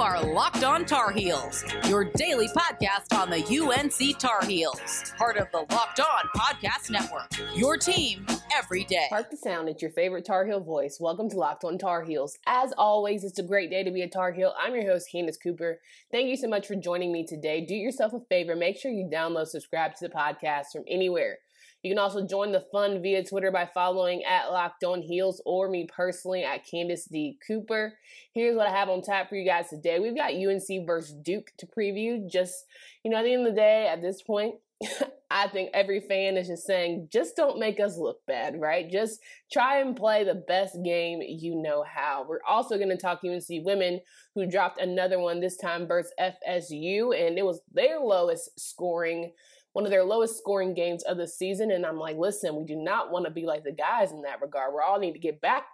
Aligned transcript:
are 0.00 0.24
Locked 0.24 0.64
On 0.64 0.86
Tar 0.86 1.12
Heels, 1.12 1.62
your 1.86 2.04
daily 2.04 2.48
podcast 2.48 3.14
on 3.14 3.28
the 3.28 3.44
UNC 3.44 4.18
Tar 4.18 4.42
Heels, 4.46 5.12
part 5.18 5.36
of 5.36 5.48
the 5.52 5.58
Locked 5.58 6.00
On 6.00 6.24
Podcast 6.34 6.90
Network. 6.90 7.28
Your 7.54 7.76
team 7.76 8.24
every 8.56 8.84
day. 8.84 9.08
Park 9.10 9.30
the 9.30 9.36
sound. 9.36 9.68
It's 9.68 9.82
your 9.82 9.90
favorite 9.90 10.24
Tar 10.24 10.46
Heel 10.46 10.60
voice. 10.60 10.96
Welcome 10.98 11.28
to 11.28 11.36
Locked 11.36 11.64
On 11.64 11.76
Tar 11.76 12.02
Heels. 12.02 12.38
As 12.46 12.72
always, 12.78 13.24
it's 13.24 13.38
a 13.38 13.42
great 13.42 13.68
day 13.68 13.84
to 13.84 13.90
be 13.90 14.00
a 14.00 14.08
Tar 14.08 14.32
Heel. 14.32 14.54
I'm 14.58 14.74
your 14.74 14.90
host, 14.90 15.10
Candace 15.12 15.36
Cooper. 15.36 15.80
Thank 16.10 16.28
you 16.28 16.36
so 16.38 16.48
much 16.48 16.66
for 16.66 16.76
joining 16.76 17.12
me 17.12 17.26
today. 17.26 17.60
Do 17.60 17.74
yourself 17.74 18.14
a 18.14 18.20
favor. 18.20 18.56
Make 18.56 18.78
sure 18.78 18.90
you 18.90 19.04
download, 19.12 19.48
subscribe 19.48 19.96
to 19.96 20.08
the 20.08 20.14
podcast 20.14 20.68
from 20.72 20.84
anywhere 20.88 21.40
you 21.82 21.90
can 21.90 21.98
also 21.98 22.26
join 22.26 22.52
the 22.52 22.64
fun 22.72 23.02
via 23.02 23.24
Twitter 23.24 23.50
by 23.50 23.68
following 23.72 24.22
at 24.24 24.50
Locked 24.50 24.84
On 24.84 25.00
Heels 25.00 25.40
or 25.46 25.68
me 25.68 25.88
personally 25.94 26.44
at 26.44 26.66
Candace 26.70 27.06
D. 27.06 27.38
Cooper. 27.46 27.94
Here's 28.34 28.56
what 28.56 28.66
I 28.66 28.70
have 28.70 28.88
on 28.88 29.02
tap 29.02 29.28
for 29.28 29.36
you 29.36 29.46
guys 29.46 29.70
today. 29.70 29.98
We've 29.98 30.16
got 30.16 30.34
UNC 30.34 30.86
versus 30.86 31.14
Duke 31.14 31.52
to 31.58 31.66
preview. 31.66 32.30
Just, 32.30 32.66
you 33.02 33.10
know, 33.10 33.18
at 33.18 33.24
the 33.24 33.32
end 33.32 33.46
of 33.46 33.54
the 33.54 33.60
day, 33.60 33.88
at 33.88 34.02
this 34.02 34.20
point, 34.22 34.56
I 35.30 35.46
think 35.46 35.70
every 35.72 36.00
fan 36.00 36.36
is 36.36 36.48
just 36.48 36.66
saying, 36.66 37.08
just 37.12 37.36
don't 37.36 37.60
make 37.60 37.78
us 37.78 37.96
look 37.96 38.18
bad, 38.26 38.60
right? 38.60 38.90
Just 38.90 39.20
try 39.52 39.80
and 39.80 39.96
play 39.96 40.24
the 40.24 40.34
best 40.34 40.76
game 40.84 41.20
you 41.22 41.54
know 41.54 41.84
how. 41.84 42.26
We're 42.28 42.40
also 42.48 42.76
going 42.76 42.90
to 42.90 42.96
talk 42.96 43.20
UNC 43.24 43.44
women 43.64 44.00
who 44.34 44.46
dropped 44.46 44.80
another 44.80 45.20
one 45.20 45.40
this 45.40 45.56
time 45.56 45.86
versus 45.86 46.12
FSU, 46.18 47.16
and 47.16 47.38
it 47.38 47.44
was 47.44 47.60
their 47.72 48.00
lowest 48.00 48.58
scoring 48.58 49.32
one 49.72 49.84
of 49.84 49.90
their 49.90 50.04
lowest 50.04 50.38
scoring 50.38 50.74
games 50.74 51.02
of 51.04 51.16
the 51.16 51.28
season. 51.28 51.70
And 51.70 51.86
I'm 51.86 51.98
like, 51.98 52.16
listen, 52.16 52.56
we 52.56 52.64
do 52.64 52.76
not 52.76 53.10
want 53.10 53.26
to 53.26 53.30
be 53.30 53.46
like 53.46 53.64
the 53.64 53.72
guys 53.72 54.12
in 54.12 54.22
that 54.22 54.40
regard. 54.40 54.74
We 54.74 54.80
all 54.84 54.98
need 54.98 55.12
to 55.12 55.18
get 55.18 55.40
back 55.40 55.64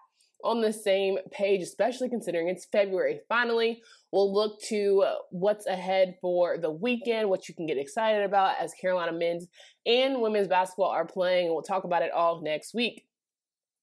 on 0.44 0.60
the 0.60 0.72
same 0.72 1.18
page, 1.32 1.62
especially 1.62 2.08
considering 2.08 2.48
it's 2.48 2.66
February. 2.66 3.20
Finally, 3.28 3.82
we'll 4.12 4.32
look 4.32 4.60
to 4.68 5.02
uh, 5.06 5.14
what's 5.30 5.66
ahead 5.66 6.16
for 6.20 6.58
the 6.58 6.70
weekend, 6.70 7.30
what 7.30 7.48
you 7.48 7.54
can 7.54 7.66
get 7.66 7.78
excited 7.78 8.22
about 8.22 8.56
as 8.60 8.74
Carolina 8.74 9.12
men's 9.12 9.46
and 9.86 10.20
women's 10.20 10.48
basketball 10.48 10.90
are 10.90 11.06
playing. 11.06 11.46
And 11.46 11.54
we'll 11.54 11.62
talk 11.62 11.84
about 11.84 12.02
it 12.02 12.12
all 12.12 12.42
next 12.42 12.74
week. 12.74 13.06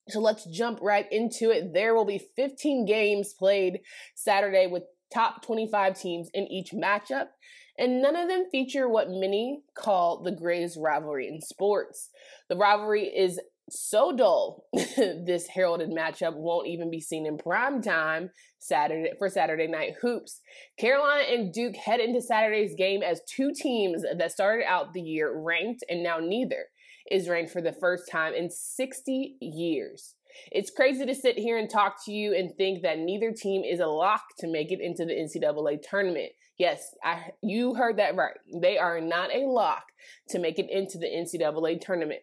So 0.10 0.20
let's 0.20 0.46
jump 0.46 0.80
right 0.82 1.10
into 1.12 1.50
it. 1.50 1.74
There 1.74 1.96
will 1.96 2.06
be 2.06 2.22
15 2.36 2.86
games 2.86 3.34
played 3.34 3.80
Saturday 4.16 4.68
with 4.68 4.84
top 5.14 5.46
25 5.46 6.00
teams 6.00 6.30
in 6.34 6.46
each 6.52 6.72
matchup 6.72 7.28
and 7.78 8.02
none 8.02 8.16
of 8.16 8.28
them 8.28 8.46
feature 8.52 8.88
what 8.88 9.10
many 9.10 9.62
call 9.76 10.22
the 10.22 10.32
greatest 10.32 10.78
rivalry 10.80 11.28
in 11.28 11.42
sports. 11.42 12.10
The 12.50 12.56
rivalry 12.56 13.06
is 13.06 13.40
so 13.70 14.16
dull, 14.16 14.66
this 14.74 15.48
heralded 15.48 15.90
matchup 15.90 16.36
won't 16.36 16.68
even 16.68 16.92
be 16.92 17.00
seen 17.00 17.26
in 17.26 17.38
prime 17.38 17.82
time 17.82 18.30
Saturday 18.60 19.12
for 19.18 19.30
Saturday 19.30 19.68
night 19.68 19.94
hoops. 20.02 20.42
Carolina 20.78 21.24
and 21.30 21.54
Duke 21.54 21.76
head 21.76 22.00
into 22.00 22.22
Saturday's 22.22 22.76
game 22.78 23.02
as 23.02 23.22
two 23.28 23.52
teams 23.54 24.04
that 24.18 24.32
started 24.32 24.66
out 24.66 24.94
the 24.94 25.02
year 25.02 25.34
ranked 25.36 25.84
and 25.90 26.04
now 26.04 26.18
neither 26.20 26.66
is 27.10 27.30
ranked 27.30 27.52
for 27.52 27.62
the 27.62 27.74
first 27.74 28.04
time 28.12 28.34
in 28.34 28.50
60 28.50 29.38
years. 29.42 30.16
It's 30.52 30.72
crazy 30.72 31.06
to 31.06 31.16
sit 31.16 31.38
here 31.38 31.58
and 31.58 31.70
talk 31.70 32.04
to 32.06 32.12
you 32.12 32.34
and 32.34 32.56
think 32.56 32.82
that 32.82 33.00
neither 33.00 33.32
team 33.32 33.64
is 33.64 33.80
a 33.80 33.88
lock 33.88 34.24
to 34.40 34.48
make 34.48 34.72
it 34.72 34.80
into 34.82 35.06
the 35.06 35.14
NCAA 35.14 35.80
tournament. 35.88 36.32
Yes, 36.58 36.96
I 37.04 37.32
you 37.42 37.74
heard 37.74 37.98
that 37.98 38.16
right. 38.16 38.38
They 38.62 38.78
are 38.78 39.02
not 39.02 39.34
a 39.34 39.48
lock 39.48 39.86
to 40.30 40.40
make 40.40 40.60
it 40.60 40.70
into 40.70 40.98
the 40.98 41.08
NCAA 41.08 41.82
tournament. 41.82 42.22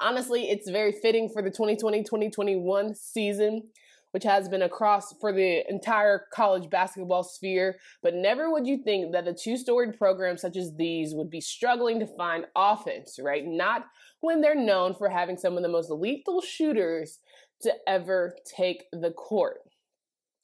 Honestly, 0.00 0.50
it's 0.50 0.68
very 0.70 0.92
fitting 0.92 1.28
for 1.28 1.42
the 1.42 1.50
2020-2021 1.50 2.96
season, 2.96 3.68
which 4.12 4.24
has 4.24 4.48
been 4.48 4.62
across 4.62 5.14
for 5.20 5.32
the 5.32 5.62
entire 5.70 6.26
college 6.32 6.68
basketball 6.68 7.22
sphere, 7.22 7.78
but 8.02 8.14
never 8.14 8.50
would 8.50 8.66
you 8.66 8.82
think 8.82 9.12
that 9.12 9.28
a 9.28 9.34
two-storied 9.34 9.96
program 9.96 10.36
such 10.36 10.56
as 10.56 10.74
these 10.76 11.14
would 11.14 11.30
be 11.30 11.40
struggling 11.40 12.00
to 12.00 12.06
find 12.06 12.44
offense, 12.56 13.18
right? 13.22 13.44
Not 13.46 13.86
when 14.20 14.40
they're 14.40 14.54
known 14.54 14.94
for 14.94 15.08
having 15.08 15.36
some 15.36 15.56
of 15.56 15.62
the 15.62 15.68
most 15.68 15.90
lethal 15.90 16.42
shooters 16.42 17.18
to 17.62 17.72
ever 17.86 18.34
take 18.44 18.84
the 18.92 19.10
court. 19.12 19.58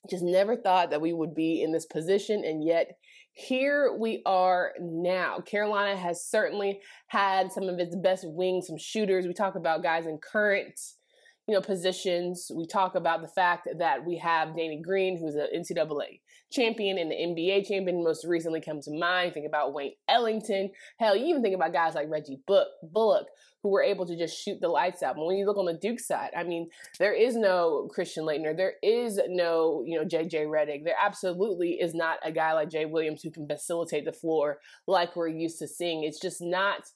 Just 0.08 0.22
never 0.22 0.56
thought 0.56 0.91
that 0.91 1.00
we 1.00 1.12
would 1.12 1.34
be 1.34 1.62
in 1.62 1.72
this 1.72 1.86
position, 1.86 2.44
and 2.44 2.64
yet 2.64 2.96
here 3.38 3.94
we 3.94 4.22
are 4.24 4.72
now. 4.80 5.41
Carolina 5.41 5.94
has 5.94 6.24
certainly 6.24 6.80
had 7.08 7.52
some 7.52 7.64
of 7.64 7.78
its 7.78 7.94
best 7.94 8.24
wings, 8.26 8.66
some 8.66 8.78
shooters. 8.78 9.26
We 9.26 9.34
talk 9.34 9.56
about 9.56 9.82
guys 9.82 10.06
in 10.06 10.16
current, 10.16 10.80
you 11.46 11.54
know, 11.54 11.60
positions. 11.60 12.50
We 12.54 12.66
talk 12.66 12.94
about 12.94 13.22
the 13.22 13.28
fact 13.28 13.68
that 13.78 14.04
we 14.04 14.18
have 14.18 14.56
Danny 14.56 14.80
Green, 14.82 15.18
who's 15.18 15.34
an 15.34 15.48
NCAA 15.54 16.20
champion 16.50 16.98
and 16.98 17.10
the 17.10 17.14
NBA 17.14 17.66
champion. 17.66 18.02
Most 18.02 18.24
recently 18.24 18.60
comes 18.60 18.86
to 18.86 18.92
mind. 18.92 19.34
Think 19.34 19.46
about 19.46 19.72
Wayne 19.72 19.92
Ellington. 20.08 20.70
Hell, 20.98 21.16
you 21.16 21.26
even 21.26 21.42
think 21.42 21.54
about 21.54 21.72
guys 21.72 21.94
like 21.94 22.10
Reggie 22.10 22.40
Bullock, 22.46 23.26
who 23.62 23.70
were 23.70 23.82
able 23.82 24.06
to 24.06 24.16
just 24.16 24.40
shoot 24.40 24.60
the 24.60 24.68
lights 24.68 25.02
out. 25.02 25.16
But 25.16 25.26
when 25.26 25.36
you 25.36 25.46
look 25.46 25.56
on 25.56 25.66
the 25.66 25.74
Duke 25.74 26.00
side, 26.00 26.30
I 26.36 26.44
mean, 26.44 26.68
there 26.98 27.14
is 27.14 27.36
no 27.36 27.88
Christian 27.92 28.24
Laettner. 28.24 28.56
There 28.56 28.74
is 28.82 29.20
no, 29.28 29.82
you 29.86 29.98
know, 29.98 30.04
JJ 30.04 30.46
Redick. 30.46 30.84
There 30.84 30.94
absolutely 31.00 31.72
is 31.80 31.94
not 31.94 32.18
a 32.24 32.32
guy 32.32 32.52
like 32.52 32.70
Jay 32.70 32.86
Williams 32.86 33.22
who 33.22 33.30
can 33.30 33.46
facilitate 33.46 34.04
the 34.04 34.12
floor 34.12 34.58
like 34.86 35.16
we're 35.16 35.28
used 35.28 35.58
to 35.60 35.68
seeing. 35.68 36.04
It's 36.04 36.20
just 36.20 36.40
not 36.40 36.90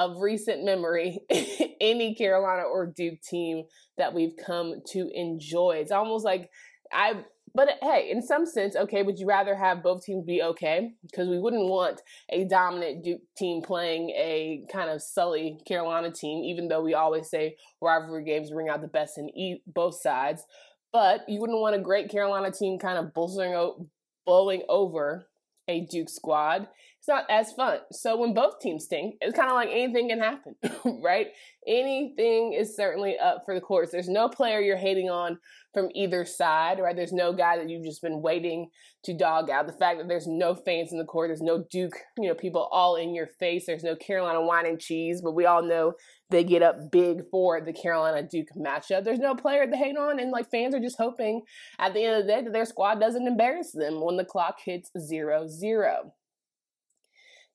of 0.00 0.16
recent 0.22 0.64
memory 0.64 1.20
any 1.80 2.14
Carolina 2.14 2.62
or 2.62 2.86
Duke 2.86 3.20
team 3.20 3.64
that 3.98 4.14
we've 4.14 4.34
come 4.44 4.76
to 4.92 5.10
enjoy. 5.12 5.76
It's 5.76 5.92
almost 5.92 6.24
like 6.24 6.48
I 6.90 7.24
but 7.52 7.68
hey, 7.82 8.08
in 8.10 8.22
some 8.22 8.46
sense, 8.46 8.76
okay, 8.76 9.02
would 9.02 9.18
you 9.18 9.26
rather 9.26 9.56
have 9.56 9.82
both 9.82 10.04
teams 10.04 10.24
be 10.24 10.40
okay? 10.40 10.92
Because 11.02 11.28
we 11.28 11.38
wouldn't 11.38 11.68
want 11.68 12.00
a 12.30 12.44
dominant 12.44 13.02
Duke 13.02 13.22
team 13.36 13.60
playing 13.60 14.10
a 14.10 14.62
kind 14.72 14.88
of 14.88 15.02
sully 15.02 15.58
Carolina 15.66 16.12
team, 16.12 16.44
even 16.44 16.68
though 16.68 16.80
we 16.80 16.94
always 16.94 17.28
say 17.28 17.56
rivalry 17.82 18.24
games 18.24 18.52
bring 18.52 18.68
out 18.68 18.82
the 18.82 18.86
best 18.86 19.18
in 19.18 19.28
e- 19.36 19.62
both 19.66 20.00
sides. 20.00 20.44
But 20.92 21.28
you 21.28 21.40
wouldn't 21.40 21.60
want 21.60 21.74
a 21.74 21.80
great 21.80 22.08
Carolina 22.08 22.52
team 22.52 22.78
kind 22.78 22.98
of 22.98 23.12
blowing, 23.12 23.88
blowing 24.24 24.62
over 24.68 25.26
a 25.66 25.80
Duke 25.80 26.08
squad 26.08 26.68
it's 27.00 27.08
not 27.08 27.24
as 27.30 27.50
fun. 27.52 27.78
So 27.92 28.14
when 28.14 28.34
both 28.34 28.60
teams 28.60 28.84
stink, 28.84 29.14
it's 29.22 29.34
kind 29.34 29.48
of 29.48 29.54
like 29.54 29.70
anything 29.70 30.10
can 30.10 30.20
happen, 30.20 30.54
right? 31.02 31.28
Anything 31.66 32.52
is 32.52 32.76
certainly 32.76 33.16
up 33.18 33.44
for 33.46 33.54
the 33.54 33.60
course. 33.62 33.90
There's 33.90 34.08
no 34.08 34.28
player 34.28 34.60
you're 34.60 34.76
hating 34.76 35.08
on 35.08 35.38
from 35.72 35.88
either 35.94 36.26
side, 36.26 36.78
right? 36.78 36.94
There's 36.94 37.14
no 37.14 37.32
guy 37.32 37.56
that 37.56 37.70
you've 37.70 37.86
just 37.86 38.02
been 38.02 38.20
waiting 38.20 38.68
to 39.04 39.16
dog 39.16 39.48
out. 39.48 39.66
The 39.66 39.72
fact 39.72 39.98
that 39.98 40.08
there's 40.08 40.26
no 40.26 40.54
fans 40.54 40.92
in 40.92 40.98
the 40.98 41.06
court, 41.06 41.30
there's 41.30 41.40
no 41.40 41.64
Duke, 41.70 41.94
you 42.18 42.28
know, 42.28 42.34
people 42.34 42.68
all 42.70 42.96
in 42.96 43.14
your 43.14 43.28
face. 43.38 43.64
There's 43.64 43.84
no 43.84 43.96
Carolina 43.96 44.42
wine 44.42 44.66
and 44.66 44.78
cheese, 44.78 45.22
but 45.24 45.34
we 45.34 45.46
all 45.46 45.62
know 45.62 45.94
they 46.28 46.44
get 46.44 46.62
up 46.62 46.90
big 46.92 47.22
for 47.30 47.62
the 47.62 47.72
Carolina 47.72 48.28
Duke 48.30 48.48
matchup. 48.54 49.04
There's 49.04 49.18
no 49.18 49.34
player 49.34 49.66
to 49.66 49.74
hate 49.74 49.96
on, 49.96 50.20
and 50.20 50.30
like 50.30 50.50
fans 50.50 50.74
are 50.74 50.80
just 50.80 50.98
hoping 50.98 51.40
at 51.78 51.94
the 51.94 52.04
end 52.04 52.16
of 52.16 52.26
the 52.26 52.32
day 52.32 52.42
that 52.42 52.52
their 52.52 52.66
squad 52.66 53.00
doesn't 53.00 53.26
embarrass 53.26 53.72
them 53.72 54.04
when 54.04 54.18
the 54.18 54.24
clock 54.26 54.56
hits 54.62 54.90
zero 54.98 55.46
zero. 55.48 56.12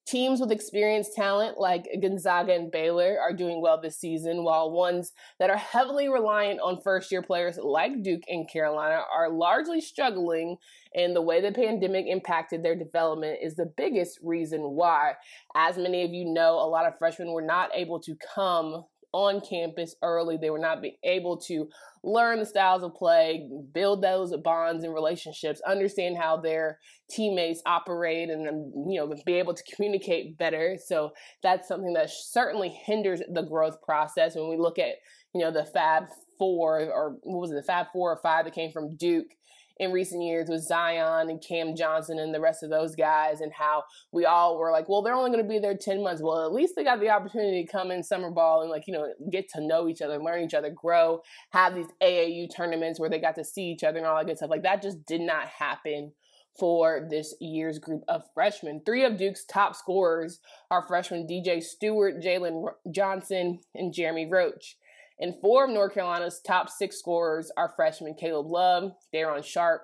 Teams 0.06 0.40
with 0.40 0.52
experienced 0.52 1.16
talent 1.16 1.58
like 1.58 1.88
Gonzaga 2.00 2.54
and 2.54 2.72
Baylor 2.72 3.18
are 3.20 3.34
doing 3.34 3.60
well 3.60 3.82
this 3.82 3.98
season, 3.98 4.44
while 4.44 4.70
ones 4.70 5.14
that 5.40 5.50
are 5.50 5.58
heavily 5.58 6.08
reliant 6.10 6.60
on 6.60 6.80
first 6.80 7.12
year 7.12 7.24
players 7.24 7.58
like 7.58 8.04
Duke 8.04 8.22
and 8.28 8.48
Carolina 8.48 9.02
are 9.12 9.32
largely 9.32 9.82
struggling. 9.82 10.58
And 10.94 11.16
the 11.16 11.24
way 11.24 11.42
the 11.42 11.52
pandemic 11.52 12.06
impacted 12.08 12.62
their 12.62 12.76
development 12.76 13.40
is 13.42 13.56
the 13.56 13.74
biggest 13.78 14.20
reason 14.22 14.62
why. 14.62 15.14
As 15.56 15.76
many 15.76 16.04
of 16.04 16.12
you 16.12 16.26
know, 16.26 16.54
a 16.54 16.70
lot 16.70 16.86
of 16.86 17.00
freshmen 17.00 17.32
were 17.32 17.42
not 17.42 17.72
able 17.74 18.00
to 18.02 18.16
come 18.36 18.86
on 19.12 19.42
campus 19.42 19.96
early. 20.04 20.38
They 20.38 20.50
were 20.50 20.60
not 20.60 20.84
able 21.04 21.38
to 21.38 21.70
learn 22.06 22.40
the 22.40 22.46
styles 22.46 22.84
of 22.84 22.94
play, 22.94 23.50
build 23.74 24.02
those 24.02 24.36
bonds 24.38 24.84
and 24.84 24.94
relationships, 24.94 25.60
understand 25.68 26.18
how 26.18 26.38
their 26.38 26.80
teammates 27.10 27.62
operate, 27.66 28.30
and 28.30 28.46
you 28.90 29.00
know 29.00 29.14
be 29.26 29.34
able 29.34 29.54
to 29.54 29.64
communicate 29.76 30.38
better. 30.38 30.78
So 30.86 31.12
that's 31.42 31.68
something 31.68 31.94
that 31.94 32.12
certainly 32.12 32.70
hinders 32.70 33.22
the 33.34 33.42
growth 33.42 33.82
process. 33.82 34.36
When 34.36 34.50
we 34.50 34.58
look 34.58 34.78
at 34.78 34.96
you 35.34 35.42
know 35.42 35.52
the 35.52 35.66
Fab 35.66 36.04
Four 36.38 36.82
or 36.82 37.18
what 37.24 37.42
was 37.42 37.52
it, 37.52 37.56
the 37.56 37.64
Fab 37.64 37.88
Four 37.92 38.12
or 38.12 38.20
Five 38.22 38.46
that 38.46 38.54
came 38.54 38.72
from 38.72 38.96
Duke 38.96 39.28
in 39.78 39.92
recent 39.92 40.24
years 40.24 40.48
with 40.50 40.64
Zion 40.64 41.30
and 41.30 41.44
Cam 41.44 41.76
Johnson 41.76 42.20
and 42.20 42.34
the 42.34 42.40
rest 42.40 42.64
of 42.64 42.70
those 42.70 42.96
guys, 42.96 43.42
and 43.42 43.52
how 43.54 43.84
we 44.12 44.26
all 44.26 44.58
were 44.58 44.72
like, 44.72 44.88
well, 44.88 45.02
they're 45.02 45.14
only 45.14 45.32
going 45.32 45.44
to 45.44 45.50
be 45.50 45.60
there 45.60 45.76
10 45.76 46.02
months. 46.02 46.22
Well, 46.22 46.46
at 46.46 46.54
least 46.54 46.76
they 46.76 46.84
got 46.84 47.00
the 47.00 47.10
opportunity 47.10 47.66
to 47.66 47.72
come 47.72 47.92
in 47.92 48.04
summer 48.04 48.32
ball 48.32 48.62
and, 48.62 48.72
like, 48.72 48.88
you 48.88 48.94
know, 48.94 49.08
get 49.30 49.50
to 49.50 49.62
know 49.62 49.88
each 49.88 50.02
other, 50.02 50.18
learn 50.18 50.44
each 50.44 50.54
other, 50.54 50.70
grow, 50.70 51.22
have 51.52 51.76
these 51.76 51.88
AAU 52.02 52.48
tournaments 52.56 53.00
where 53.00 53.10
they 53.10 53.20
got 53.20 53.36
to 53.36 53.44
see 53.44 53.66
each 53.66 53.84
other 53.84 53.98
and 53.98 54.08
all 54.08 54.18
that 54.18 54.28
good 54.28 54.38
stuff. 54.38 54.50
Like, 54.50 54.64
that 54.64 54.82
just 54.82 55.06
did 55.06 55.22
not 55.22 55.48
happen 55.48 56.14
for 56.58 57.06
this 57.10 57.36
year's 57.42 57.80
group 57.80 58.04
of 58.08 58.24
freshmen. 58.34 58.82
Three 58.86 59.04
of 59.04 59.18
Duke's 59.18 59.44
top 59.44 59.76
scorers 59.76 60.40
are 60.72 60.88
freshmen 60.88 61.28
DJ 61.28 61.62
Steward, 61.62 62.24
Jalen 62.24 62.66
Johnson, 62.92 63.60
and 63.74 63.94
Jeremy 63.94 64.26
Roach. 64.26 64.78
And 65.20 65.34
four 65.42 65.66
of 65.66 65.72
North 65.72 65.94
Carolina's 65.94 66.42
top 66.46 66.70
six 66.70 66.98
scorers 66.98 67.52
are 67.56 67.74
freshmen 67.76 68.16
Caleb 68.16 68.48
Love, 68.48 68.92
Day'Ron 69.14 69.44
Sharp, 69.44 69.84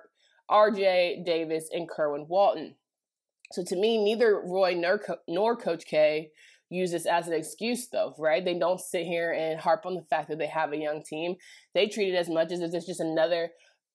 RJ 0.50 1.24
Davis, 1.24 1.68
and 1.72 1.88
Kerwin 1.88 2.26
Walton. 2.28 2.76
So 3.52 3.62
to 3.64 3.76
me, 3.76 4.02
neither 4.02 4.40
Roy 4.44 4.74
nor, 4.74 5.00
nor 5.28 5.56
Coach 5.56 5.86
K 5.86 6.30
use 6.68 6.92
this 6.92 7.06
as 7.06 7.28
an 7.28 7.34
excuse, 7.34 7.88
though, 7.88 8.14
right? 8.18 8.44
They 8.44 8.58
don't 8.58 8.80
sit 8.80 9.06
here 9.06 9.32
and 9.32 9.60
harp 9.60 9.84
on 9.84 9.94
the 9.94 10.02
fact 10.02 10.28
that 10.28 10.38
they 10.38 10.46
have 10.46 10.72
a 10.72 10.78
young 10.78 11.02
team. 11.02 11.36
They 11.74 11.86
treat 11.86 12.14
it 12.14 12.16
as 12.16 12.28
much 12.28 12.50
as 12.50 12.60
if 12.60 12.72
it's 12.74 12.86
just 12.86 13.00
another 13.00 13.50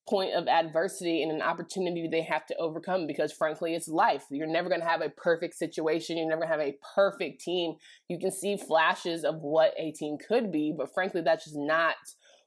point 0.07 0.33
of 0.33 0.47
adversity 0.47 1.21
and 1.21 1.31
an 1.31 1.41
opportunity 1.41 2.07
they 2.07 2.21
have 2.21 2.45
to 2.45 2.55
overcome 2.57 3.07
because 3.07 3.31
frankly 3.31 3.75
it's 3.75 3.87
life 3.87 4.25
you're 4.29 4.47
never 4.47 4.69
going 4.69 4.81
to 4.81 4.87
have 4.87 5.01
a 5.01 5.09
perfect 5.09 5.55
situation 5.55 6.17
you're 6.17 6.27
never 6.27 6.41
going 6.41 6.51
to 6.51 6.57
have 6.57 6.67
a 6.67 6.77
perfect 6.95 7.41
team 7.41 7.75
you 8.07 8.17
can 8.19 8.31
see 8.31 8.57
flashes 8.57 9.23
of 9.23 9.41
what 9.41 9.73
a 9.77 9.91
team 9.91 10.17
could 10.27 10.51
be 10.51 10.73
but 10.75 10.93
frankly 10.93 11.21
that's 11.21 11.45
just 11.45 11.57
not 11.57 11.95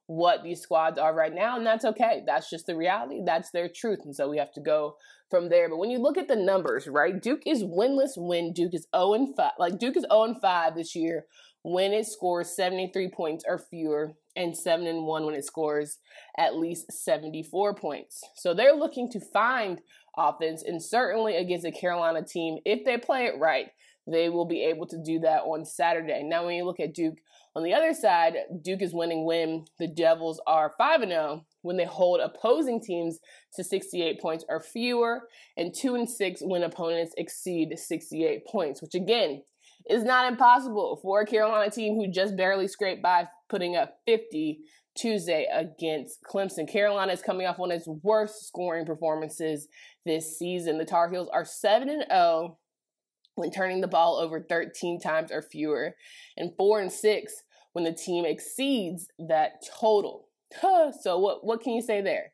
what 0.06 0.42
these 0.42 0.60
squads 0.60 0.98
are 0.98 1.14
right 1.14 1.34
now 1.34 1.56
and 1.56 1.66
that's 1.66 1.84
okay 1.84 2.22
that's 2.26 2.50
just 2.50 2.66
the 2.66 2.76
reality 2.76 3.20
that's 3.24 3.50
their 3.50 3.68
truth 3.68 4.00
and 4.04 4.16
so 4.16 4.28
we 4.28 4.38
have 4.38 4.52
to 4.52 4.60
go 4.60 4.96
from 5.30 5.48
there. 5.48 5.68
But 5.68 5.78
when 5.78 5.90
you 5.90 5.98
look 5.98 6.18
at 6.18 6.28
the 6.28 6.36
numbers, 6.36 6.86
right, 6.88 7.20
Duke 7.20 7.42
is 7.46 7.62
winless 7.62 8.10
when 8.16 8.52
Duke 8.52 8.74
is 8.74 8.86
0 8.94 9.14
and 9.14 9.36
5. 9.36 9.52
Like 9.58 9.78
Duke 9.78 9.96
is 9.96 10.04
0 10.10 10.24
and 10.24 10.40
5 10.40 10.74
this 10.74 10.94
year 10.94 11.24
when 11.62 11.92
it 11.92 12.06
scores 12.06 12.56
73 12.56 13.10
points 13.10 13.44
or 13.46 13.58
fewer, 13.58 14.14
and 14.36 14.56
7 14.56 14.86
and 14.86 15.04
1 15.04 15.26
when 15.26 15.34
it 15.34 15.44
scores 15.44 15.98
at 16.38 16.56
least 16.56 16.92
74 16.92 17.74
points. 17.74 18.20
So 18.36 18.54
they're 18.54 18.74
looking 18.74 19.10
to 19.10 19.20
find 19.20 19.80
offense, 20.16 20.62
and 20.62 20.82
certainly 20.82 21.36
against 21.36 21.66
a 21.66 21.72
Carolina 21.72 22.24
team, 22.24 22.58
if 22.64 22.84
they 22.84 22.96
play 22.96 23.26
it 23.26 23.38
right, 23.38 23.66
they 24.06 24.28
will 24.28 24.46
be 24.46 24.64
able 24.64 24.86
to 24.86 25.02
do 25.02 25.20
that 25.20 25.42
on 25.42 25.64
Saturday. 25.64 26.22
Now, 26.22 26.46
when 26.46 26.54
you 26.54 26.64
look 26.64 26.80
at 26.80 26.94
Duke 26.94 27.18
on 27.54 27.62
the 27.62 27.74
other 27.74 27.92
side, 27.92 28.34
Duke 28.62 28.82
is 28.82 28.94
winning 28.94 29.24
when 29.24 29.64
the 29.78 29.88
Devils 29.88 30.40
are 30.46 30.72
5 30.78 31.02
and 31.02 31.10
0 31.10 31.44
when 31.62 31.76
they 31.76 31.84
hold 31.84 32.20
opposing 32.20 32.80
teams 32.80 33.18
to 33.54 33.62
68 33.62 34.20
points 34.20 34.44
or 34.48 34.60
fewer, 34.60 35.28
and 35.56 35.74
2 35.74 35.94
and 35.94 36.08
6 36.08 36.40
when 36.42 36.62
opponents 36.62 37.12
exceed 37.18 37.76
68 37.76 38.46
points, 38.46 38.80
which 38.80 38.94
again 38.94 39.42
is 39.88 40.04
not 40.04 40.30
impossible 40.30 40.98
for 41.02 41.20
a 41.20 41.26
Carolina 41.26 41.70
team 41.70 41.94
who 41.94 42.10
just 42.10 42.36
barely 42.36 42.68
scraped 42.68 43.02
by 43.02 43.26
putting 43.48 43.76
up 43.76 43.98
50 44.06 44.60
Tuesday 44.96 45.46
against 45.52 46.22
Clemson. 46.22 46.70
Carolina 46.70 47.12
is 47.12 47.22
coming 47.22 47.46
off 47.46 47.58
one 47.58 47.70
of 47.70 47.78
its 47.78 47.88
worst 48.02 48.46
scoring 48.46 48.84
performances 48.84 49.68
this 50.04 50.38
season. 50.38 50.78
The 50.78 50.84
Tar 50.84 51.10
Heels 51.10 51.28
are 51.32 51.44
7 51.44 51.88
and 51.88 52.04
0 52.10 52.58
when 53.36 53.50
turning 53.50 53.80
the 53.80 53.88
ball 53.88 54.16
over 54.16 54.40
13 54.40 55.00
times 55.00 55.30
or 55.32 55.42
fewer, 55.42 55.96
and 56.36 56.54
4 56.56 56.80
and 56.80 56.92
6 56.92 57.32
when 57.72 57.84
the 57.84 57.92
team 57.92 58.24
exceeds 58.24 59.06
that 59.18 59.64
total. 59.80 60.28
so 61.00 61.18
what 61.18 61.44
what 61.44 61.62
can 61.62 61.74
you 61.74 61.82
say 61.82 62.00
there? 62.00 62.32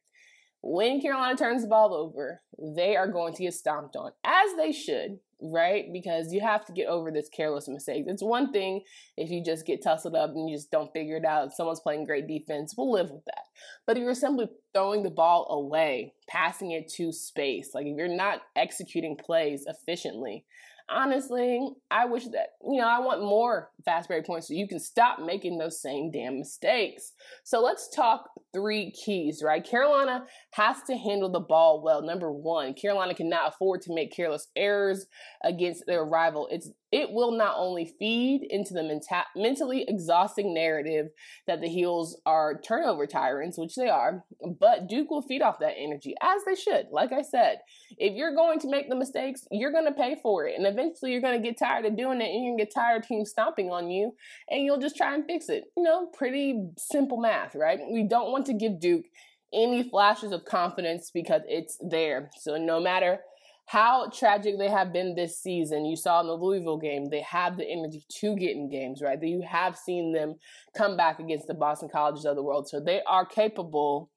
When 0.63 1.01
Carolina 1.01 1.37
turns 1.37 1.63
the 1.63 1.69
ball 1.69 1.95
over, 1.95 2.43
they 2.59 2.97
are 2.97 3.07
going 3.07 3.35
to 3.35 3.45
get 3.45 3.55
stomped 3.55 3.95
on, 3.95 4.11
as 4.25 4.57
they 4.57 4.73
should, 4.73 5.19
right? 5.41 5.85
Because 5.93 6.33
you 6.33 6.41
have 6.41 6.65
to 6.67 6.73
get 6.73 6.89
over 6.89 7.11
this 7.11 7.29
careless 7.29 7.69
mistake. 7.69 8.05
It's 8.07 8.23
one 8.23 8.53
thing 8.53 8.83
if 9.17 9.31
you 9.31 9.43
just 9.45 9.67
get 9.67 9.83
tussled 9.83 10.15
up 10.15 10.31
and 10.31 10.49
you 10.49 10.57
just 10.57 10.71
don't 10.71 10.93
figure 10.93 11.17
it 11.17 11.25
out. 11.25 11.53
Someone's 11.53 11.81
playing 11.81 12.05
great 12.05 12.27
defense, 12.27 12.75
we'll 12.77 12.93
live 12.93 13.11
with 13.11 13.25
that. 13.27 13.45
But 13.87 13.97
if 13.97 14.03
you're 14.03 14.15
simply 14.15 14.49
throwing 14.77 15.03
the 15.03 15.11
ball 15.11 15.47
away, 15.49 16.13
passing 16.29 16.73
it 16.73 16.87
to 16.87 17.11
space, 17.11 17.71
like 17.75 17.87
if 17.87 17.97
you're 17.97 18.15
not 18.15 18.43
executing 18.55 19.17
plays 19.17 19.65
efficiently, 19.67 20.45
honestly, 20.91 21.67
I 21.91 22.05
wish 22.05 22.25
that, 22.27 22.49
you 22.63 22.79
know, 22.79 22.87
I 22.87 23.01
want 23.01 23.23
more 23.23 23.71
fast 23.87 24.07
break 24.07 24.27
points 24.27 24.49
so 24.49 24.55
you 24.55 24.69
can 24.69 24.79
stop 24.79 25.19
making 25.19 25.57
those 25.57 25.81
same 25.81 26.11
damn 26.11 26.39
mistakes. 26.39 27.13
So 27.43 27.63
let's 27.63 27.89
talk 27.89 28.29
three 28.53 28.91
keys, 28.93 29.43
right? 29.43 29.65
Carolina 29.65 30.27
has 30.53 30.83
to 30.89 30.97
handle 30.97 31.31
the 31.31 31.41
ball 31.41 31.83
well. 31.83 32.03
Number 32.03 32.31
one, 32.31 32.75
Carolina 32.75 33.15
cannot 33.15 33.55
afford 33.55 33.81
to 33.83 33.95
make 33.95 34.15
careless 34.15 34.49
errors 34.55 35.07
against 35.43 35.85
their 35.87 36.05
rival. 36.05 36.49
It's 36.51 36.71
it 36.97 37.13
will 37.13 37.33
not 37.33 37.57
only 37.59 37.85
feed 37.99 38.47
into 38.49 38.73
the 38.73 38.81
menta- 38.81 39.27
mentally 39.37 39.85
exhausting 39.87 40.55
narrative 40.55 41.09
that 41.47 41.61
the 41.61 41.69
Heels 41.69 42.19
are 42.25 42.59
turnover 42.59 43.07
tyrants, 43.07 43.59
which 43.59 43.75
they 43.75 43.91
are, 43.91 44.25
but 44.59 44.89
Duke 44.89 45.11
will 45.11 45.21
feed 45.21 45.43
off 45.43 45.59
that 45.59 45.75
energy 45.77 46.15
as 46.23 46.41
they 46.47 46.55
should. 46.55 46.87
Like 46.91 47.13
I 47.13 47.21
said, 47.21 47.59
if 47.99 48.15
you're 48.15 48.35
going 48.35 48.61
to 48.61 48.71
make 48.71 48.89
the 48.89 48.97
mistakes, 48.97 49.47
you're 49.51 49.73
going 49.73 49.85
to 49.85 49.93
pay 49.93 50.17
for 50.23 50.47
it. 50.47 50.55
And 50.57 50.67
eventually 50.67 51.13
you're 51.13 51.21
going 51.21 51.39
to 51.39 51.47
get 51.47 51.59
tired 51.59 51.85
of 51.85 51.99
doing 51.99 52.23
it 52.23 52.31
and 52.31 52.43
you're 52.43 52.53
going 52.53 52.59
to 52.61 52.65
get 52.65 52.75
tired 52.75 53.03
of 53.03 53.09
teams 53.09 53.29
stomping 53.29 53.69
on 53.71 53.91
you 53.91 54.15
and 54.49 54.65
you'll 54.65 54.81
just 54.81 54.97
try 54.97 55.15
and 55.15 55.27
fix 55.27 55.51
it. 55.51 55.65
You 55.77 55.83
know, 55.83 56.07
pretty 56.17 56.63
simple 56.79 57.21
math, 57.21 57.55
right? 57.55 57.79
We 57.93 58.05
don't 58.09 58.33
want 58.33 58.47
to 58.47 58.55
give 58.55 58.81
Duke 58.81 59.05
any 59.53 59.87
flashes 59.87 60.33
of 60.33 60.47
confidence 60.47 61.11
because 61.13 61.43
it's 61.47 61.77
there. 61.87 62.31
So 62.41 62.57
no 62.57 62.81
matter 62.81 63.21
how 63.67 64.09
tragic 64.11 64.59
they 64.59 64.69
have 64.69 64.93
been 64.93 65.15
this 65.15 65.41
season. 65.41 65.85
You 65.85 65.97
saw 65.97 66.21
in 66.21 66.29
the 66.29 66.35
Louisville 66.35 66.79
game, 66.79 67.07
they 67.11 67.23
have 67.23 67.57
the 67.57 67.69
energy 67.69 68.05
to 68.21 68.37
get 68.37 68.53
in 68.53 68.71
games, 68.71 69.03
right? 69.03 69.21
That 69.21 69.29
you 69.29 69.43
have 69.43 69.77
seen 69.77 70.13
them 70.13 70.37
come 70.77 70.97
back 70.97 71.19
against 71.19 71.49
the 71.49 71.55
Boston 71.55 71.89
Colleges 71.93 72.25
of 72.25 72.37
the 72.37 72.45
world. 72.45 72.69
So 72.69 72.79
they 72.79 73.03
are 73.07 73.27
capable 73.27 74.11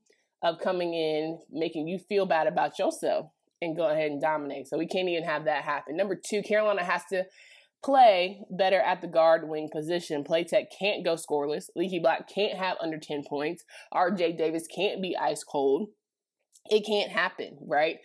of 0.43 0.59
coming 0.59 0.93
in, 0.93 1.39
making 1.51 1.87
you 1.87 1.97
feel 1.97 2.27
bad 2.27 2.45
about 2.45 2.77
yourself 2.77 3.31
and 3.59 3.75
go 3.75 3.89
ahead 3.89 4.11
and 4.11 4.21
dominate. 4.21 4.67
So 4.67 4.77
we 4.77 4.87
can't 4.87 5.09
even 5.09 5.23
have 5.23 5.45
that 5.45 5.63
happen. 5.63 5.97
Number 5.97 6.15
two, 6.15 6.43
Carolina 6.43 6.83
has 6.83 7.01
to 7.11 7.25
play 7.83 8.41
better 8.51 8.79
at 8.79 9.01
the 9.01 9.07
guard 9.07 9.49
wing 9.49 9.69
position. 9.71 10.23
Platek 10.23 10.67
can't 10.77 11.03
go 11.03 11.15
scoreless. 11.15 11.69
Leaky 11.75 11.99
Black 11.99 12.29
can't 12.29 12.57
have 12.57 12.77
under 12.81 12.99
10 12.99 13.23
points. 13.27 13.63
RJ 13.93 14.37
Davis 14.37 14.67
can't 14.67 15.01
be 15.01 15.17
ice 15.17 15.43
cold. 15.43 15.89
It 16.69 16.85
can't 16.85 17.11
happen, 17.11 17.57
right? 17.65 17.97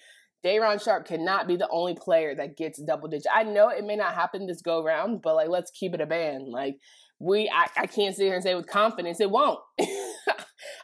Day'Ron 0.45 0.79
Sharp 0.79 1.07
cannot 1.07 1.49
be 1.49 1.57
the 1.57 1.69
only 1.71 1.97
player 1.99 2.35
that 2.35 2.59
gets 2.59 2.81
double 2.81 3.09
digit. 3.09 3.27
I 3.35 3.45
know 3.45 3.71
it 3.71 3.85
may 3.85 3.97
not 3.97 4.15
happen 4.15 4.47
this 4.47 4.61
go 4.61 4.85
round, 4.85 5.23
but 5.23 5.35
like 5.35 5.49
let's 5.49 5.71
keep 5.71 5.95
it 5.95 6.03
a 6.03 6.07
band. 6.07 6.49
Like 6.49 6.77
we 7.19 7.51
I, 7.53 7.67
I 7.81 7.87
can't 7.87 8.15
sit 8.15 8.25
here 8.25 8.35
and 8.35 8.43
say 8.43 8.55
with 8.55 8.69
confidence 8.69 9.21
it 9.21 9.31
won't. 9.31 9.59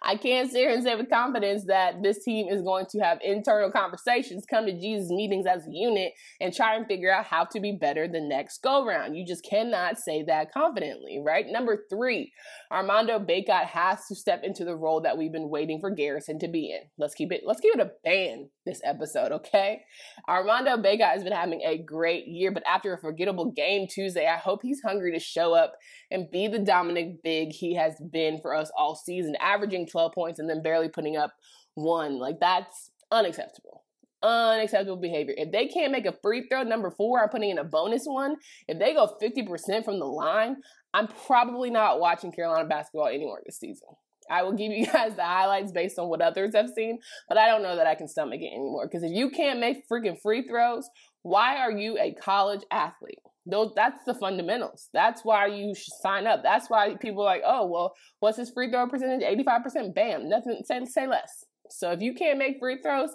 I 0.02 0.16
can't 0.16 0.50
sit 0.50 0.58
here 0.58 0.70
and 0.70 0.82
say 0.82 0.94
with 0.94 1.10
confidence 1.10 1.64
that 1.66 2.02
this 2.02 2.24
team 2.24 2.48
is 2.48 2.62
going 2.62 2.86
to 2.90 2.98
have 3.00 3.18
internal 3.22 3.70
conversations, 3.70 4.46
come 4.48 4.66
to 4.66 4.72
Jesus 4.72 5.10
meetings 5.10 5.46
as 5.46 5.66
a 5.66 5.70
unit, 5.70 6.12
and 6.40 6.54
try 6.54 6.74
and 6.74 6.86
figure 6.86 7.12
out 7.12 7.26
how 7.26 7.44
to 7.44 7.60
be 7.60 7.76
better 7.78 8.08
the 8.08 8.20
next 8.20 8.62
go 8.62 8.86
round. 8.86 9.16
You 9.16 9.26
just 9.26 9.44
cannot 9.44 9.98
say 9.98 10.22
that 10.26 10.52
confidently, 10.52 11.20
right? 11.24 11.46
Number 11.48 11.84
three, 11.90 12.32
Armando 12.72 13.18
Bacot 13.18 13.66
has 13.66 14.06
to 14.08 14.14
step 14.14 14.40
into 14.42 14.64
the 14.64 14.76
role 14.76 15.02
that 15.02 15.18
we've 15.18 15.32
been 15.32 15.50
waiting 15.50 15.80
for 15.80 15.90
Garrison 15.90 16.38
to 16.40 16.48
be 16.48 16.72
in. 16.72 16.88
Let's 16.98 17.14
keep 17.14 17.30
it, 17.30 17.42
let's 17.44 17.60
keep 17.60 17.74
it 17.74 17.80
a 17.80 17.92
band 18.02 18.48
this 18.70 18.80
episode, 18.84 19.32
okay? 19.32 19.82
Armando 20.28 20.76
Bacot 20.76 21.12
has 21.12 21.24
been 21.24 21.32
having 21.32 21.60
a 21.62 21.76
great 21.76 22.26
year, 22.26 22.50
but 22.50 22.62
after 22.66 22.94
a 22.94 22.98
forgettable 22.98 23.50
game 23.50 23.86
Tuesday, 23.88 24.26
I 24.26 24.36
hope 24.36 24.60
he's 24.62 24.80
hungry 24.80 25.12
to 25.12 25.18
show 25.18 25.54
up 25.54 25.74
and 26.10 26.30
be 26.30 26.48
the 26.48 26.58
Dominic 26.58 27.22
Big 27.22 27.52
he 27.52 27.74
has 27.74 27.94
been 28.12 28.40
for 28.40 28.54
us 28.54 28.70
all 28.76 28.94
season, 28.94 29.36
averaging 29.40 29.86
12 29.86 30.12
points 30.12 30.38
and 30.38 30.48
then 30.48 30.62
barely 30.62 30.88
putting 30.88 31.16
up 31.16 31.32
one. 31.74 32.18
Like 32.18 32.40
that's 32.40 32.90
unacceptable. 33.10 33.84
Unacceptable 34.22 35.00
behavior. 35.00 35.34
If 35.36 35.50
they 35.50 35.66
can't 35.66 35.92
make 35.92 36.06
a 36.06 36.16
free 36.22 36.46
throw, 36.48 36.62
number 36.62 36.90
four, 36.90 37.22
I'm 37.22 37.30
putting 37.30 37.50
in 37.50 37.58
a 37.58 37.64
bonus 37.64 38.02
one. 38.04 38.36
If 38.68 38.78
they 38.78 38.92
go 38.94 39.16
50% 39.20 39.84
from 39.84 39.98
the 39.98 40.04
line, 40.04 40.56
I'm 40.92 41.08
probably 41.08 41.70
not 41.70 42.00
watching 42.00 42.32
Carolina 42.32 42.68
basketball 42.68 43.08
anymore 43.08 43.40
this 43.44 43.58
season. 43.58 43.88
I 44.30 44.42
will 44.42 44.52
give 44.52 44.72
you 44.72 44.86
guys 44.92 45.16
the 45.16 45.24
highlights 45.24 45.72
based 45.72 45.98
on 45.98 46.08
what 46.08 46.22
others 46.22 46.54
have 46.54 46.70
seen, 46.74 46.98
but 47.28 47.36
I 47.36 47.46
don't 47.46 47.62
know 47.62 47.76
that 47.76 47.86
I 47.86 47.94
can 47.94 48.08
stomach 48.08 48.40
it 48.40 48.46
anymore. 48.46 48.86
Because 48.86 49.02
if 49.02 49.12
you 49.12 49.30
can't 49.30 49.60
make 49.60 49.88
freaking 49.88 50.20
free 50.22 50.46
throws, 50.46 50.88
why 51.22 51.58
are 51.58 51.72
you 51.72 51.98
a 51.98 52.14
college 52.14 52.62
athlete? 52.70 53.18
Those 53.46 53.72
that's 53.74 54.04
the 54.04 54.14
fundamentals. 54.14 54.88
That's 54.92 55.24
why 55.24 55.46
you 55.46 55.74
should 55.74 55.94
sign 56.02 56.26
up. 56.26 56.42
That's 56.42 56.68
why 56.68 56.94
people 56.96 57.22
are 57.22 57.26
like, 57.26 57.42
oh 57.44 57.66
well, 57.66 57.94
what's 58.20 58.38
his 58.38 58.50
free 58.50 58.70
throw 58.70 58.86
percentage? 58.86 59.22
85%. 59.22 59.94
Bam. 59.94 60.28
Nothing 60.28 60.60
say, 60.64 60.84
say 60.84 61.06
less. 61.06 61.46
So 61.78 61.92
if 61.92 62.00
you 62.00 62.14
can't 62.14 62.38
make 62.38 62.58
free 62.58 62.80
throws, 62.82 63.10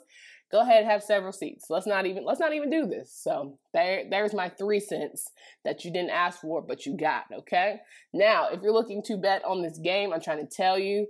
go 0.51 0.61
ahead 0.61 0.83
and 0.83 0.91
have 0.91 1.03
several 1.03 1.31
seats. 1.31 1.65
Let's 1.69 1.87
not 1.87 2.05
even 2.05 2.25
let's 2.25 2.39
not 2.39 2.53
even 2.53 2.69
do 2.69 2.85
this. 2.85 3.11
So 3.13 3.57
there 3.73 4.03
there's 4.09 4.33
my 4.33 4.49
three 4.49 4.79
cents 4.79 5.29
that 5.63 5.83
you 5.83 5.91
didn't 5.91 6.11
ask 6.11 6.41
for, 6.41 6.61
but 6.61 6.85
you 6.85 6.97
got, 6.97 7.25
okay? 7.39 7.77
Now, 8.13 8.49
if 8.49 8.61
you're 8.61 8.73
looking 8.73 9.03
to 9.03 9.17
bet 9.17 9.43
on 9.45 9.61
this 9.61 9.77
game, 9.77 10.13
I'm 10.13 10.21
trying 10.21 10.45
to 10.45 10.55
tell 10.55 10.77
you, 10.79 11.07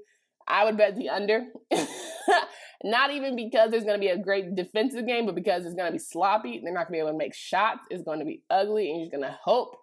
I 0.47 0.65
would 0.65 0.77
bet 0.77 0.95
the 0.95 1.09
under. 1.09 1.43
not 2.83 3.11
even 3.11 3.35
because 3.35 3.71
there's 3.71 3.83
going 3.83 3.99
to 3.99 4.05
be 4.05 4.11
a 4.11 4.17
great 4.17 4.55
defensive 4.55 5.07
game, 5.07 5.25
but 5.25 5.35
because 5.35 5.65
it's 5.65 5.75
going 5.75 5.87
to 5.87 5.91
be 5.91 5.99
sloppy. 5.99 6.61
They're 6.63 6.73
not 6.73 6.87
going 6.87 6.99
to 6.99 7.03
be 7.03 7.07
able 7.07 7.11
to 7.11 7.17
make 7.17 7.33
shots. 7.33 7.81
It's 7.89 8.03
going 8.03 8.19
to 8.19 8.25
be 8.25 8.43
ugly, 8.49 8.91
and 8.91 9.01
you're 9.01 9.09
going 9.09 9.29
to 9.29 9.37
hope 9.43 9.75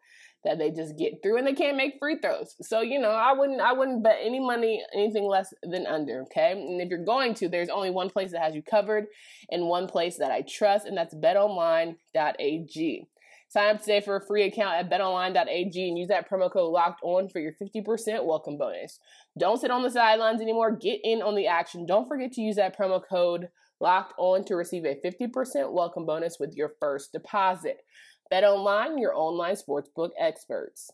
that 0.44 0.58
they 0.58 0.70
just 0.70 0.98
get 0.98 1.22
through 1.22 1.38
and 1.38 1.46
they 1.46 1.54
can't 1.54 1.76
make 1.76 1.98
free 1.98 2.18
throws. 2.20 2.56
So, 2.62 2.80
you 2.80 2.98
know, 2.98 3.10
I 3.10 3.32
wouldn't 3.32 3.60
I 3.60 3.72
wouldn't 3.72 4.02
bet 4.02 4.18
any 4.22 4.40
money 4.40 4.82
anything 4.94 5.24
less 5.24 5.52
than 5.62 5.86
under, 5.86 6.22
okay? 6.22 6.52
And 6.52 6.80
if 6.80 6.88
you're 6.88 7.04
going 7.04 7.34
to, 7.34 7.48
there's 7.48 7.68
only 7.68 7.90
one 7.90 8.10
place 8.10 8.32
that 8.32 8.42
has 8.42 8.54
you 8.54 8.62
covered 8.62 9.06
and 9.50 9.66
one 9.66 9.86
place 9.86 10.18
that 10.18 10.30
I 10.30 10.42
trust 10.42 10.86
and 10.86 10.96
that's 10.96 11.14
betonline.ag. 11.14 13.06
Sign 13.52 13.74
up 13.76 13.82
today 13.82 14.00
for 14.00 14.16
a 14.16 14.26
free 14.26 14.44
account 14.44 14.76
at 14.76 14.90
betonline.ag 14.90 15.88
and 15.88 15.98
use 15.98 16.08
that 16.08 16.28
promo 16.28 16.50
code 16.50 16.72
locked 16.72 17.02
on 17.02 17.28
for 17.28 17.38
your 17.38 17.52
50% 17.52 18.24
welcome 18.24 18.56
bonus. 18.56 18.98
Don't 19.38 19.60
sit 19.60 19.70
on 19.70 19.82
the 19.82 19.90
sidelines 19.90 20.40
anymore. 20.40 20.74
Get 20.74 21.00
in 21.04 21.20
on 21.20 21.34
the 21.34 21.46
action. 21.46 21.84
Don't 21.84 22.08
forget 22.08 22.32
to 22.32 22.40
use 22.40 22.56
that 22.56 22.74
promo 22.74 23.02
code 23.06 23.48
locked 23.78 24.14
on 24.16 24.44
to 24.46 24.54
receive 24.56 24.86
a 24.86 24.98
50% 25.04 25.70
welcome 25.70 26.06
bonus 26.06 26.38
with 26.40 26.54
your 26.54 26.72
first 26.80 27.12
deposit. 27.12 27.84
Bet 28.32 28.44
online, 28.44 28.96
your 28.96 29.14
online 29.14 29.56
sportsbook 29.56 30.12
experts. 30.18 30.90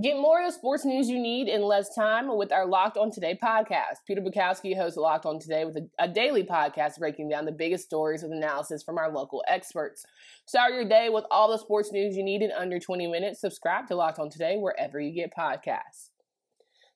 Get 0.00 0.16
more 0.16 0.40
of 0.40 0.46
the 0.46 0.52
sports 0.52 0.84
news 0.84 1.10
you 1.10 1.18
need 1.18 1.48
in 1.48 1.62
less 1.62 1.92
time 1.92 2.36
with 2.36 2.52
our 2.52 2.66
Locked 2.66 2.96
On 2.96 3.10
Today 3.10 3.36
podcast. 3.42 3.96
Peter 4.06 4.20
Bukowski 4.20 4.76
hosts 4.76 4.96
Locked 4.96 5.26
On 5.26 5.40
Today 5.40 5.64
with 5.64 5.76
a, 5.76 5.88
a, 5.98 6.06
daily 6.06 6.44
podcast 6.44 7.00
breaking 7.00 7.28
down 7.28 7.46
the 7.46 7.50
biggest 7.50 7.86
stories 7.86 8.22
with 8.22 8.30
analysis 8.30 8.84
from 8.84 8.96
our 8.96 9.10
local 9.10 9.42
experts. 9.48 10.04
Start 10.46 10.72
your 10.72 10.88
day 10.88 11.08
with 11.08 11.24
all 11.32 11.50
the 11.50 11.58
sports 11.58 11.90
news 11.90 12.16
you 12.16 12.22
need 12.22 12.42
in 12.42 12.52
under 12.52 12.78
20 12.78 13.08
minutes. 13.08 13.40
Subscribe 13.40 13.88
to 13.88 13.96
Locked 13.96 14.20
On 14.20 14.30
Today 14.30 14.56
wherever 14.56 15.00
you 15.00 15.12
get 15.12 15.32
podcasts. 15.36 16.10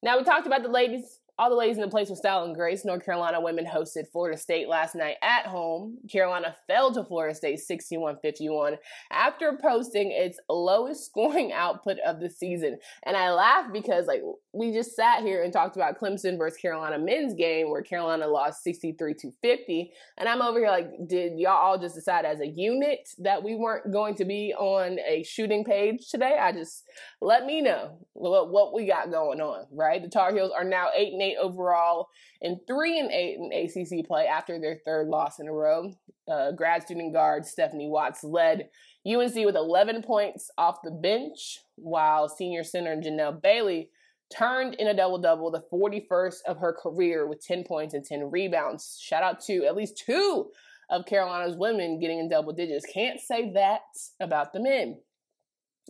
Now, 0.01 0.17
we 0.17 0.23
talked 0.23 0.47
about 0.47 0.63
the 0.63 0.69
ladies 0.69 1.19
all 1.43 1.51
the 1.51 1.57
ladies 1.57 1.77
in 1.77 1.83
the 1.83 1.89
place 1.89 2.09
with 2.09 2.21
style 2.21 2.45
and 2.45 2.55
grace. 2.55 2.85
North 2.85 3.05
Carolina 3.05 3.41
women 3.41 3.67
hosted 3.67 4.07
Florida 4.13 4.39
State 4.39 4.69
last 4.69 4.95
night 4.95 5.17
at 5.23 5.45
home. 5.45 5.99
Carolina 6.09 6.55
fell 6.69 6.95
to 6.95 7.03
Florida 7.03 7.35
State 7.35 7.59
61 7.59 8.19
51 8.23 8.77
after 9.11 9.59
posting 9.61 10.13
its 10.13 10.39
lowest 10.49 11.05
scoring 11.07 11.53
output 11.53 11.99
of 12.07 12.21
the 12.21 12.31
season. 12.31 12.79
And 13.03 13.17
I 13.17 13.33
laugh 13.33 13.73
because, 13.73 14.07
like, 14.07 14.23
we 14.53 14.73
just 14.73 14.95
sat 14.95 15.23
here 15.23 15.43
and 15.43 15.53
talked 15.53 15.75
about 15.75 15.99
Clemson 15.99 16.39
versus 16.39 16.61
Carolina 16.61 16.97
men's 16.97 17.35
game 17.35 17.71
where 17.71 17.83
Carolina 17.83 18.29
lost 18.29 18.63
63 18.63 19.15
to 19.15 19.33
50. 19.43 19.93
And 20.19 20.29
I'm 20.29 20.43
over 20.43 20.61
here 20.61 20.71
like, 20.71 21.09
did 21.09 21.41
y'all 21.41 21.53
all 21.57 21.79
just 21.79 21.97
decide 21.97 22.25
as 22.25 22.39
a 22.39 22.47
unit 22.47 23.09
that 23.19 23.43
we 23.43 23.57
weren't 23.57 23.93
going 23.93 24.15
to 24.17 24.25
be 24.25 24.55
on 24.57 25.01
a 25.01 25.25
shooting 25.25 25.65
page 25.65 26.09
today? 26.09 26.39
I 26.41 26.53
just 26.53 26.85
let 27.21 27.47
me 27.47 27.63
know 27.63 27.99
what, 28.13 28.51
what 28.51 28.75
we 28.75 28.87
got 28.87 29.11
going 29.11 29.41
on, 29.41 29.67
right? 29.73 30.01
The 30.01 30.09
Tar 30.09 30.33
Heels 30.33 30.53
are 30.57 30.65
now 30.65 30.89
8 30.95 31.13
and 31.15 31.23
8 31.23 31.32
overall 31.41 32.09
and 32.41 32.59
3 32.67 33.01
and 33.01 33.11
8 33.11 33.39
in 33.39 33.53
ACC 33.53 34.07
play 34.07 34.27
after 34.27 34.59
their 34.59 34.79
third 34.85 35.09
loss 35.09 35.39
in 35.39 35.49
a 35.49 35.53
row. 35.53 35.93
Uh, 36.31 36.53
grad 36.53 36.83
student 36.83 37.13
guard 37.13 37.45
Stephanie 37.45 37.89
Watts 37.89 38.25
led 38.25 38.69
UNC 39.07 39.35
with 39.35 39.57
11 39.57 40.03
points 40.03 40.51
off 40.57 40.79
the 40.85 40.91
bench, 40.91 41.59
while 41.77 42.29
senior 42.29 42.63
center 42.63 42.97
Janelle 42.97 43.43
Bailey 43.43 43.91
turned 44.33 44.75
in 44.75 44.87
a 44.87 44.95
double 44.95 45.19
double, 45.19 45.51
the 45.51 45.63
41st 45.73 46.37
of 46.47 46.59
her 46.59 46.73
career 46.73 47.27
with 47.27 47.45
10 47.45 47.65
points 47.65 47.95
and 47.95 48.05
10 48.05 48.31
rebounds. 48.31 48.99
Shout 49.01 49.23
out 49.23 49.41
to 49.41 49.65
at 49.65 49.77
least 49.77 50.03
two 50.05 50.51
of 50.91 51.07
Carolina's 51.07 51.57
women 51.57 51.99
getting 52.01 52.19
in 52.19 52.29
double 52.29 52.53
digits. 52.53 52.87
Can't 52.93 53.21
say 53.21 53.53
that 53.55 53.81
about 54.21 54.53
the 54.53 54.61
men. 54.61 54.99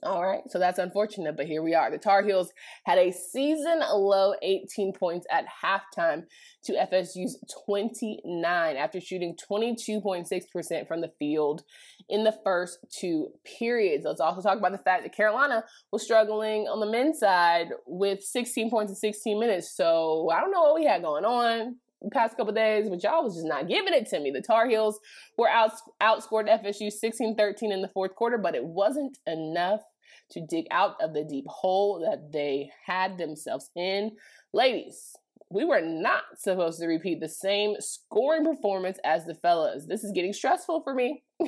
All 0.04 0.26
right, 0.26 0.42
so 0.48 0.58
that's 0.58 0.80
unfortunate, 0.80 1.36
but 1.36 1.46
here 1.46 1.62
we 1.62 1.76
are. 1.76 1.88
The 1.88 1.96
Tar 1.96 2.24
Heels 2.24 2.52
had 2.84 2.98
a 2.98 3.12
season 3.12 3.82
low 3.92 4.34
18 4.42 4.94
points 4.94 5.28
at 5.30 5.44
halftime 5.62 6.24
to 6.64 6.72
FSU's 6.72 7.38
29 7.66 8.76
after 8.76 9.00
shooting 9.00 9.36
22.6% 9.48 10.88
from 10.88 11.02
the 11.02 11.12
field 11.20 11.62
in 12.08 12.24
the 12.24 12.34
first 12.42 12.78
two 12.90 13.28
periods. 13.44 14.04
Let's 14.04 14.20
also 14.20 14.42
talk 14.42 14.58
about 14.58 14.72
the 14.72 14.78
fact 14.78 15.04
that 15.04 15.14
Carolina 15.14 15.62
was 15.92 16.02
struggling 16.02 16.66
on 16.66 16.80
the 16.80 16.90
men's 16.90 17.20
side 17.20 17.68
with 17.86 18.24
16 18.24 18.70
points 18.70 18.90
in 18.90 18.96
16 18.96 19.38
minutes. 19.38 19.70
So 19.76 20.28
I 20.32 20.40
don't 20.40 20.50
know 20.50 20.62
what 20.62 20.74
we 20.74 20.84
had 20.84 21.02
going 21.02 21.24
on 21.24 21.76
past 22.12 22.36
couple 22.36 22.52
days, 22.52 22.88
but 22.88 23.02
y'all 23.02 23.22
was 23.22 23.34
just 23.34 23.46
not 23.46 23.68
giving 23.68 23.92
it 23.92 24.08
to 24.08 24.18
me. 24.18 24.30
The 24.30 24.42
Tar 24.42 24.68
Heels 24.68 24.98
were 25.38 25.48
out, 25.48 25.72
outscored 26.02 26.48
FSU 26.48 26.90
16-13 26.92 27.72
in 27.72 27.82
the 27.82 27.90
fourth 27.94 28.14
quarter, 28.16 28.38
but 28.38 28.54
it 28.54 28.64
wasn't 28.64 29.18
enough 29.26 29.82
to 30.30 30.44
dig 30.46 30.66
out 30.70 30.96
of 31.00 31.14
the 31.14 31.24
deep 31.24 31.46
hole 31.46 32.00
that 32.00 32.32
they 32.32 32.70
had 32.86 33.18
themselves 33.18 33.70
in. 33.76 34.12
Ladies, 34.52 35.12
we 35.52 35.64
were 35.64 35.82
not 35.82 36.22
supposed 36.36 36.80
to 36.80 36.86
repeat 36.86 37.20
the 37.20 37.28
same 37.28 37.74
scoring 37.78 38.44
performance 38.44 38.98
as 39.04 39.26
the 39.26 39.34
fellas. 39.34 39.86
This 39.86 40.02
is 40.02 40.12
getting 40.12 40.32
stressful 40.32 40.82
for 40.82 40.94
me. 40.94 41.24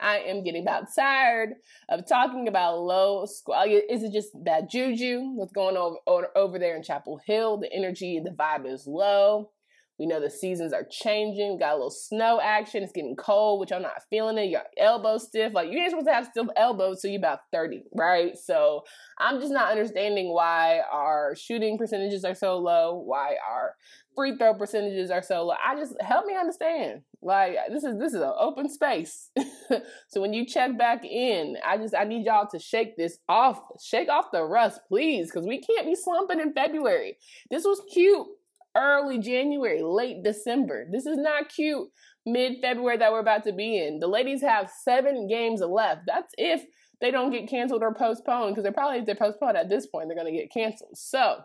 I 0.00 0.18
am 0.18 0.42
getting 0.42 0.62
about 0.62 0.86
tired 0.94 1.50
of 1.88 2.06
talking 2.08 2.48
about 2.48 2.80
low 2.80 3.24
score. 3.26 3.66
Is 3.66 4.02
it 4.02 4.12
just 4.12 4.30
bad 4.34 4.68
juju? 4.68 5.20
What's 5.34 5.52
going 5.52 5.76
on 5.76 5.98
over, 6.06 6.28
over 6.34 6.58
there 6.58 6.76
in 6.76 6.82
Chapel 6.82 7.20
Hill? 7.24 7.58
The 7.58 7.72
energy, 7.72 8.20
the 8.22 8.30
vibe 8.30 8.66
is 8.66 8.86
low. 8.86 9.50
We 9.98 10.06
know 10.06 10.20
the 10.20 10.30
seasons 10.30 10.72
are 10.72 10.86
changing. 10.90 11.58
Got 11.58 11.72
a 11.72 11.76
little 11.76 11.90
snow 11.90 12.40
action. 12.42 12.82
It's 12.82 12.92
getting 12.92 13.14
cold, 13.14 13.60
which 13.60 13.72
I'm 13.72 13.82
not 13.82 14.02
feeling 14.10 14.38
it. 14.38 14.50
Your 14.50 14.62
elbows 14.76 15.28
stiff. 15.28 15.54
Like 15.54 15.70
you 15.70 15.78
ain't 15.78 15.90
supposed 15.90 16.08
to 16.08 16.14
have 16.14 16.26
stiff 16.26 16.48
elbows 16.56 17.00
till 17.00 17.10
you're 17.10 17.18
about 17.20 17.40
30, 17.52 17.84
right? 17.94 18.36
So 18.36 18.82
I'm 19.18 19.40
just 19.40 19.52
not 19.52 19.70
understanding 19.70 20.32
why 20.32 20.80
our 20.90 21.36
shooting 21.36 21.78
percentages 21.78 22.24
are 22.24 22.34
so 22.34 22.58
low, 22.58 22.96
why 22.96 23.36
our 23.48 23.76
free 24.16 24.36
throw 24.36 24.54
percentages 24.54 25.10
are 25.10 25.22
so 25.22 25.44
low. 25.44 25.54
I 25.64 25.76
just 25.76 25.94
help 26.00 26.26
me 26.26 26.36
understand. 26.36 27.02
Like 27.22 27.56
this 27.70 27.84
is 27.84 27.98
this 27.98 28.14
is 28.14 28.20
an 28.20 28.32
open 28.38 28.68
space. 28.68 29.30
so 30.08 30.20
when 30.20 30.32
you 30.32 30.44
check 30.44 30.76
back 30.76 31.04
in, 31.04 31.56
I 31.64 31.78
just 31.78 31.94
I 31.94 32.02
need 32.02 32.26
y'all 32.26 32.48
to 32.48 32.58
shake 32.58 32.96
this 32.96 33.18
off, 33.28 33.60
shake 33.80 34.08
off 34.08 34.32
the 34.32 34.42
rust, 34.42 34.80
please, 34.88 35.30
because 35.30 35.46
we 35.46 35.60
can't 35.60 35.86
be 35.86 35.94
slumping 35.94 36.40
in 36.40 36.52
February. 36.52 37.16
This 37.48 37.64
was 37.64 37.80
cute 37.92 38.26
early 38.76 39.18
January, 39.18 39.82
late 39.82 40.22
December. 40.22 40.86
This 40.90 41.06
is 41.06 41.16
not 41.16 41.48
cute 41.48 41.88
mid 42.26 42.60
February 42.60 42.96
that 42.98 43.12
we're 43.12 43.20
about 43.20 43.44
to 43.44 43.52
be 43.52 43.78
in. 43.78 44.00
The 44.00 44.06
ladies 44.06 44.42
have 44.42 44.70
seven 44.84 45.28
games 45.28 45.60
left. 45.60 46.02
That's 46.06 46.32
if 46.38 46.64
they 47.00 47.10
don't 47.10 47.30
get 47.30 47.48
canceled 47.48 47.82
or 47.82 47.94
postponed, 47.94 48.54
because 48.54 48.62
they're 48.62 48.72
probably, 48.72 48.98
if 48.98 49.06
they're 49.06 49.14
postponed 49.14 49.56
at 49.56 49.68
this 49.68 49.86
point, 49.86 50.08
they're 50.08 50.16
going 50.16 50.32
to 50.32 50.38
get 50.38 50.52
canceled. 50.52 50.96
So 50.96 51.38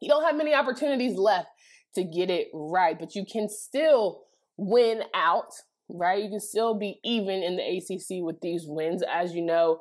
you 0.00 0.08
don't 0.08 0.24
have 0.24 0.36
many 0.36 0.54
opportunities 0.54 1.16
left 1.16 1.48
to 1.94 2.04
get 2.04 2.30
it 2.30 2.48
right, 2.52 2.98
but 2.98 3.14
you 3.14 3.24
can 3.30 3.48
still 3.48 4.22
win 4.56 5.02
out, 5.14 5.52
right? 5.88 6.22
You 6.22 6.30
can 6.30 6.40
still 6.40 6.74
be 6.74 6.98
even 7.04 7.42
in 7.42 7.56
the 7.56 7.62
ACC 7.62 8.24
with 8.24 8.40
these 8.40 8.64
wins. 8.66 9.02
As 9.02 9.34
you 9.34 9.42
know, 9.42 9.80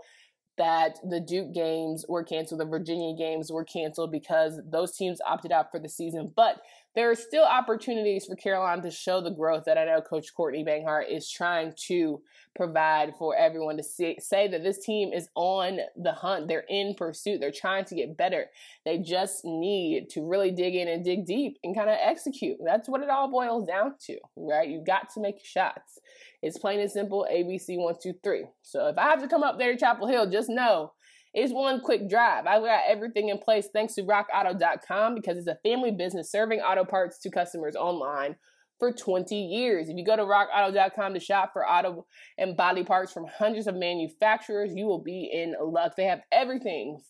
that 0.57 0.97
the 1.07 1.19
Duke 1.19 1.53
games 1.53 2.05
were 2.07 2.23
canceled, 2.23 2.61
the 2.61 2.65
Virginia 2.65 3.15
games 3.15 3.51
were 3.51 3.65
canceled 3.65 4.11
because 4.11 4.59
those 4.65 4.95
teams 4.95 5.19
opted 5.25 5.51
out 5.51 5.71
for 5.71 5.79
the 5.79 5.89
season. 5.89 6.31
But 6.35 6.61
there 6.95 7.11
are 7.11 7.15
still 7.15 7.43
opportunities 7.43 8.25
for 8.25 8.35
Caroline 8.35 8.81
to 8.81 8.89
show 8.89 9.21
the 9.21 9.29
growth 9.29 9.65
that 9.65 9.77
I 9.77 9.85
know 9.85 10.01
Coach 10.01 10.33
Courtney 10.33 10.63
Banghart 10.63 11.09
is 11.09 11.29
trying 11.29 11.73
to 11.87 12.21
provide 12.55 13.13
for 13.19 13.35
everyone 13.35 13.75
to 13.77 13.83
see, 13.83 14.17
say 14.19 14.47
that 14.47 14.63
this 14.63 14.79
team 14.79 15.11
is 15.11 15.27
on 15.35 15.79
the 15.97 16.13
hunt. 16.13 16.47
They're 16.47 16.65
in 16.69 16.95
pursuit. 16.95 17.41
They're 17.41 17.51
trying 17.51 17.83
to 17.85 17.95
get 17.95 18.15
better. 18.15 18.45
They 18.85 18.97
just 18.99 19.43
need 19.43 20.09
to 20.11 20.25
really 20.25 20.51
dig 20.51 20.75
in 20.75 20.87
and 20.87 21.03
dig 21.03 21.25
deep 21.25 21.57
and 21.63 21.75
kind 21.75 21.89
of 21.89 21.97
execute. 22.01 22.57
That's 22.63 22.87
what 22.87 23.01
it 23.01 23.09
all 23.09 23.29
boils 23.29 23.67
down 23.67 23.95
to, 24.05 24.17
right? 24.37 24.69
You've 24.69 24.85
got 24.85 25.09
to 25.13 25.19
make 25.19 25.43
shots. 25.43 25.99
It's 26.41 26.57
plain 26.57 26.79
and 26.79 26.89
simple 26.91 27.27
ABC 27.29 27.77
one, 27.77 27.95
two, 28.01 28.13
three. 28.23 28.45
So 28.61 28.87
if 28.87 28.97
I 28.97 29.09
have 29.09 29.21
to 29.21 29.27
come 29.27 29.43
up 29.43 29.59
there 29.59 29.73
to 29.73 29.77
Chapel 29.77 30.07
Hill, 30.07 30.29
just 30.29 30.49
know 30.49 30.93
it's 31.35 31.51
one 31.51 31.81
quick 31.81 32.09
drive. 32.09 32.47
I've 32.47 32.63
got 32.63 32.83
everything 32.87 33.27
in 33.27 33.37
place 33.37 33.67
thanks 33.73 33.93
to 33.95 34.03
rockauto.com 34.03 35.15
because 35.15 35.37
it's 35.37 35.47
a 35.47 35.59
family 35.63 35.91
business 35.91 36.31
serving 36.31 36.61
auto 36.61 36.85
parts 36.85 37.19
to 37.19 37.29
customers 37.29 37.75
online 37.75 38.37
for 38.79 38.93
20 38.93 39.35
years. 39.35 39.89
If 39.89 39.97
you 39.97 40.05
go 40.05 40.15
to 40.15 40.23
rockauto.com 40.23 41.13
to 41.13 41.19
shop 41.19 41.51
for 41.51 41.67
auto 41.67 42.05
and 42.37 42.55
body 42.55 42.85
parts 42.85 43.11
from 43.11 43.25
hundreds 43.27 43.67
of 43.67 43.75
manufacturers, 43.75 44.71
you 44.73 44.85
will 44.85 45.03
be 45.03 45.29
in 45.31 45.55
luck. 45.61 45.97
They 45.97 46.05
have 46.05 46.21
everything 46.31 47.01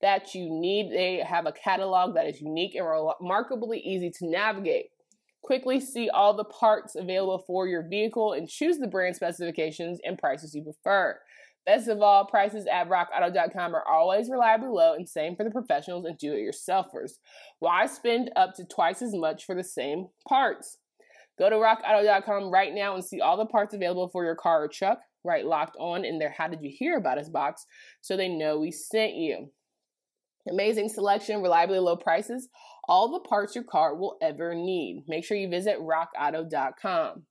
that 0.00 0.32
you 0.32 0.48
need. 0.48 0.92
They 0.92 1.16
have 1.16 1.46
a 1.46 1.52
catalog 1.52 2.14
that 2.14 2.28
is 2.28 2.40
unique 2.40 2.76
and 2.76 2.86
remarkably 2.86 3.80
easy 3.80 4.10
to 4.18 4.30
navigate. 4.30 4.86
Quickly 5.42 5.80
see 5.80 6.08
all 6.08 6.36
the 6.36 6.44
parts 6.44 6.94
available 6.94 7.42
for 7.48 7.66
your 7.66 7.82
vehicle 7.88 8.32
and 8.32 8.48
choose 8.48 8.78
the 8.78 8.86
brand 8.86 9.16
specifications 9.16 9.98
and 10.04 10.16
prices 10.16 10.54
you 10.54 10.62
prefer. 10.62 11.18
Best 11.64 11.86
of 11.86 12.02
all, 12.02 12.26
prices 12.26 12.66
at 12.66 12.88
rockauto.com 12.88 13.74
are 13.74 13.86
always 13.86 14.28
reliably 14.28 14.68
low 14.68 14.94
and 14.94 15.08
same 15.08 15.36
for 15.36 15.44
the 15.44 15.50
professionals 15.50 16.04
and 16.04 16.18
do-it-yourselfers. 16.18 17.12
Why 17.60 17.86
spend 17.86 18.32
up 18.34 18.54
to 18.56 18.64
twice 18.64 19.00
as 19.00 19.14
much 19.14 19.44
for 19.44 19.54
the 19.54 19.62
same 19.62 20.08
parts? 20.28 20.78
Go 21.38 21.48
to 21.48 21.56
rockauto.com 21.56 22.50
right 22.50 22.74
now 22.74 22.94
and 22.94 23.04
see 23.04 23.20
all 23.20 23.36
the 23.36 23.46
parts 23.46 23.74
available 23.74 24.08
for 24.08 24.24
your 24.24 24.34
car 24.34 24.64
or 24.64 24.68
truck, 24.68 24.98
right 25.24 25.46
locked 25.46 25.76
on 25.78 26.04
in 26.04 26.18
their 26.18 26.34
How 26.36 26.48
Did 26.48 26.62
You 26.62 26.70
Hear 26.70 26.96
About 26.96 27.18
Us 27.18 27.28
box 27.28 27.64
so 28.00 28.16
they 28.16 28.28
know 28.28 28.58
we 28.58 28.72
sent 28.72 29.14
you. 29.14 29.50
Amazing 30.50 30.88
selection, 30.88 31.42
reliably 31.42 31.78
low 31.78 31.96
prices, 31.96 32.48
all 32.88 33.12
the 33.12 33.20
parts 33.20 33.54
your 33.54 33.64
car 33.64 33.94
will 33.94 34.16
ever 34.20 34.54
need. 34.54 35.04
Make 35.06 35.24
sure 35.24 35.36
you 35.36 35.48
visit 35.48 35.78
rockauto.com. 35.78 37.22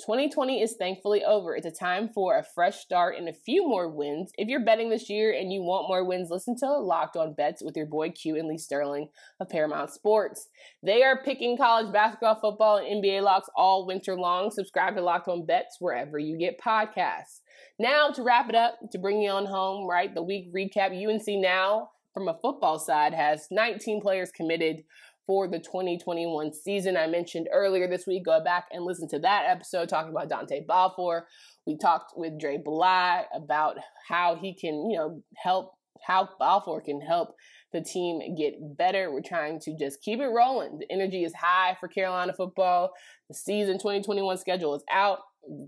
2020 0.00 0.62
is 0.62 0.76
thankfully 0.78 1.24
over. 1.24 1.56
It's 1.56 1.66
a 1.66 1.72
time 1.72 2.08
for 2.08 2.38
a 2.38 2.44
fresh 2.44 2.76
start 2.76 3.16
and 3.16 3.28
a 3.28 3.32
few 3.32 3.66
more 3.66 3.88
wins. 3.88 4.30
If 4.38 4.46
you're 4.46 4.64
betting 4.64 4.90
this 4.90 5.10
year 5.10 5.32
and 5.32 5.52
you 5.52 5.62
want 5.62 5.88
more 5.88 6.04
wins, 6.04 6.30
listen 6.30 6.56
to 6.58 6.70
Locked 6.78 7.16
On 7.16 7.34
Bets 7.34 7.64
with 7.64 7.76
your 7.76 7.86
boy 7.86 8.10
Q 8.10 8.36
and 8.36 8.46
Lee 8.46 8.58
Sterling 8.58 9.08
of 9.40 9.48
Paramount 9.48 9.90
Sports. 9.90 10.48
They 10.84 11.02
are 11.02 11.20
picking 11.24 11.56
college 11.56 11.92
basketball, 11.92 12.38
football, 12.40 12.76
and 12.76 13.02
NBA 13.02 13.22
locks 13.22 13.48
all 13.56 13.86
winter 13.86 14.16
long. 14.16 14.52
Subscribe 14.52 14.94
to 14.94 15.02
Locked 15.02 15.26
On 15.26 15.44
Bets 15.44 15.78
wherever 15.80 16.16
you 16.16 16.38
get 16.38 16.60
podcasts. 16.60 17.40
Now, 17.76 18.10
to 18.10 18.22
wrap 18.22 18.48
it 18.48 18.54
up, 18.54 18.78
to 18.92 18.98
bring 18.98 19.20
you 19.20 19.30
on 19.30 19.46
home, 19.46 19.88
right? 19.88 20.14
The 20.14 20.22
week 20.22 20.54
recap 20.54 20.90
UNC 20.90 21.24
now, 21.26 21.90
from 22.14 22.28
a 22.28 22.38
football 22.40 22.78
side, 22.78 23.14
has 23.14 23.48
19 23.50 24.00
players 24.00 24.30
committed 24.30 24.84
for 25.28 25.46
the 25.46 25.58
2021 25.58 26.54
season. 26.54 26.96
I 26.96 27.06
mentioned 27.06 27.50
earlier 27.52 27.86
this 27.86 28.06
week, 28.06 28.24
go 28.24 28.42
back 28.42 28.64
and 28.72 28.82
listen 28.82 29.06
to 29.10 29.18
that 29.18 29.44
episode 29.46 29.90
talking 29.90 30.10
about 30.10 30.30
Dante 30.30 30.64
Balfour. 30.66 31.26
We 31.66 31.76
talked 31.76 32.14
with 32.16 32.40
Dre 32.40 32.56
Bly 32.56 33.26
about 33.34 33.76
how 34.08 34.36
he 34.36 34.54
can, 34.54 34.90
you 34.90 34.96
know, 34.96 35.22
help, 35.36 35.74
how 36.02 36.30
Balfour 36.40 36.80
can 36.80 37.02
help 37.02 37.34
the 37.74 37.82
team 37.82 38.34
get 38.36 38.54
better. 38.78 39.12
We're 39.12 39.20
trying 39.20 39.60
to 39.60 39.76
just 39.78 40.00
keep 40.00 40.18
it 40.18 40.28
rolling. 40.28 40.78
The 40.78 40.90
energy 40.90 41.24
is 41.24 41.34
high 41.34 41.76
for 41.78 41.88
Carolina 41.88 42.32
football. 42.32 42.92
The 43.28 43.34
season 43.34 43.74
2021 43.74 44.38
schedule 44.38 44.74
is 44.74 44.84
out. 44.90 45.18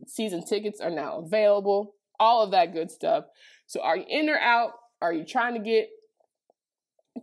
Season 0.07 0.43
tickets 0.43 0.81
are 0.81 0.91
now 0.91 1.19
available. 1.19 1.97
All 2.19 2.43
of 2.43 2.53
that 2.53 2.73
good 2.73 2.91
stuff. 2.91 3.25
So 3.67 3.83
are 3.83 3.99
you 3.99 4.07
in 4.09 4.31
or 4.31 4.39
out? 4.39 4.71
Are 5.03 5.13
you 5.13 5.27
trying 5.27 5.53
to 5.53 5.61
get 5.61 5.91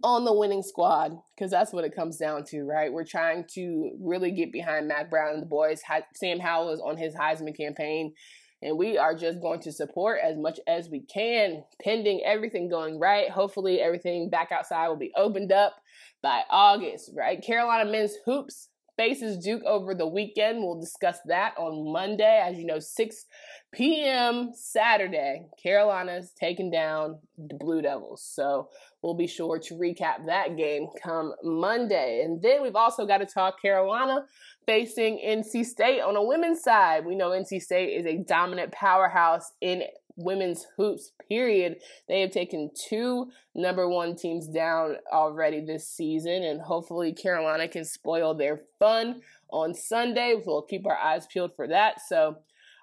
on 0.03 0.25
the 0.25 0.34
winning 0.34 0.63
squad 0.63 1.17
because 1.36 1.51
that's 1.51 1.74
what 1.74 1.86
it 1.86 1.96
comes 1.96 2.17
down 2.17 2.44
to, 2.46 2.63
right? 2.63 2.91
We're 2.91 3.06
trying 3.06 3.46
to 3.53 3.91
really 4.00 4.32
get 4.32 4.51
behind 4.51 4.88
Mack 4.88 5.10
Brown 5.10 5.34
and 5.34 5.41
the 5.41 5.48
boys. 5.48 5.82
Sam 6.15 6.39
Howell 6.39 6.72
is 6.72 6.82
on 6.82 6.98
his 6.98 7.15
Heisman 7.15 7.56
campaign, 7.56 8.13
and 8.62 8.77
we 8.77 8.98
are 8.98 9.15
just 9.15 9.41
going 9.41 9.62
to 9.62 9.72
support 9.72 10.20
as 10.24 10.38
much 10.38 10.60
as 10.67 10.89
we 10.89 11.01
can, 11.01 11.63
pending 11.82 12.22
everything 12.25 12.70
going 12.70 13.00
right. 13.00 13.29
Hopefully, 13.29 13.79
everything 13.79 14.29
back 14.29 14.51
outside 14.51 14.88
will 14.88 14.98
be 14.98 15.13
opened 15.15 15.51
up 15.51 15.75
by 16.22 16.44
August, 16.50 17.12
right? 17.15 17.41
Carolina 17.41 17.89
men's 17.89 18.15
hoops 18.25 18.70
faces 18.98 19.38
Duke 19.38 19.63
over 19.63 19.96
the 19.96 20.08
weekend. 20.08 20.60
We'll 20.60 20.80
discuss 20.80 21.20
that 21.27 21.54
on 21.58 21.94
Monday. 21.94 22.44
As 22.44 22.58
you 22.58 22.66
know, 22.66 22.80
6 22.80 23.25
p.m. 23.72 24.51
Saturday, 24.54 25.46
Carolina's 25.62 26.34
taking 26.38 26.72
down 26.72 27.20
the 27.38 27.56
Blue 27.56 27.82
Devils. 27.82 28.24
So 28.24 28.70
we'll 29.01 29.13
be 29.13 29.27
sure 29.27 29.60
to 29.60 29.74
recap 29.75 30.25
that 30.25 30.58
game 30.58 30.88
come 31.01 31.34
Monday. 31.44 32.24
And 32.25 32.42
then 32.42 32.62
we've 32.63 32.75
also 32.75 33.06
got 33.06 33.20
to 33.20 33.25
talk 33.25 33.62
Carolina 33.62 34.25
facing 34.66 35.22
NC 35.25 35.66
State 35.66 36.01
on 36.01 36.16
a 36.16 36.24
women's 36.24 36.62
side. 36.62 37.06
We 37.06 37.16
know 37.16 37.30
NC 37.30 37.62
State 37.62 37.89
is 37.89 38.06
a 38.06 38.18
dominant 38.18 38.72
powerhouse 38.72 39.54
in 39.62 39.84
women's 40.17 40.65
hoops, 40.75 41.12
period. 41.29 41.77
They 42.09 42.21
have 42.21 42.31
taken 42.31 42.71
two 42.75 43.27
number 43.55 43.88
one 43.88 44.15
teams 44.15 44.47
down 44.47 44.97
already 45.13 45.62
this 45.62 45.88
season, 45.88 46.43
and 46.43 46.59
hopefully 46.59 47.13
Carolina 47.13 47.67
can 47.67 47.86
spoil 47.86 48.33
their 48.33 48.59
fun 48.79 49.21
on 49.50 49.74
Sunday. 49.74 50.41
We'll 50.45 50.63
keep 50.63 50.86
our 50.86 50.97
eyes 50.97 51.27
peeled 51.27 51.55
for 51.55 51.67
that. 51.67 52.01
So, 52.05 52.39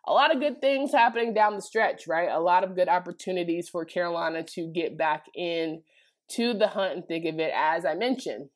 a 0.06 0.12
lot 0.12 0.34
of 0.34 0.40
good 0.40 0.60
things 0.60 0.92
happening 0.92 1.32
down 1.32 1.56
the 1.56 1.62
stretch, 1.62 2.06
right? 2.06 2.28
A 2.30 2.38
lot 2.38 2.62
of 2.62 2.76
good 2.76 2.88
opportunities 2.88 3.68
for 3.70 3.86
Carolina 3.86 4.42
to 4.42 4.66
get 4.68 4.98
back 4.98 5.26
in 5.34 5.82
to 6.28 6.52
the 6.54 6.68
hunt 6.68 6.94
and 6.94 7.06
think 7.06 7.24
of 7.24 7.38
it. 7.38 7.52
As 7.54 7.86
I 7.86 7.94
mentioned, 7.94 8.50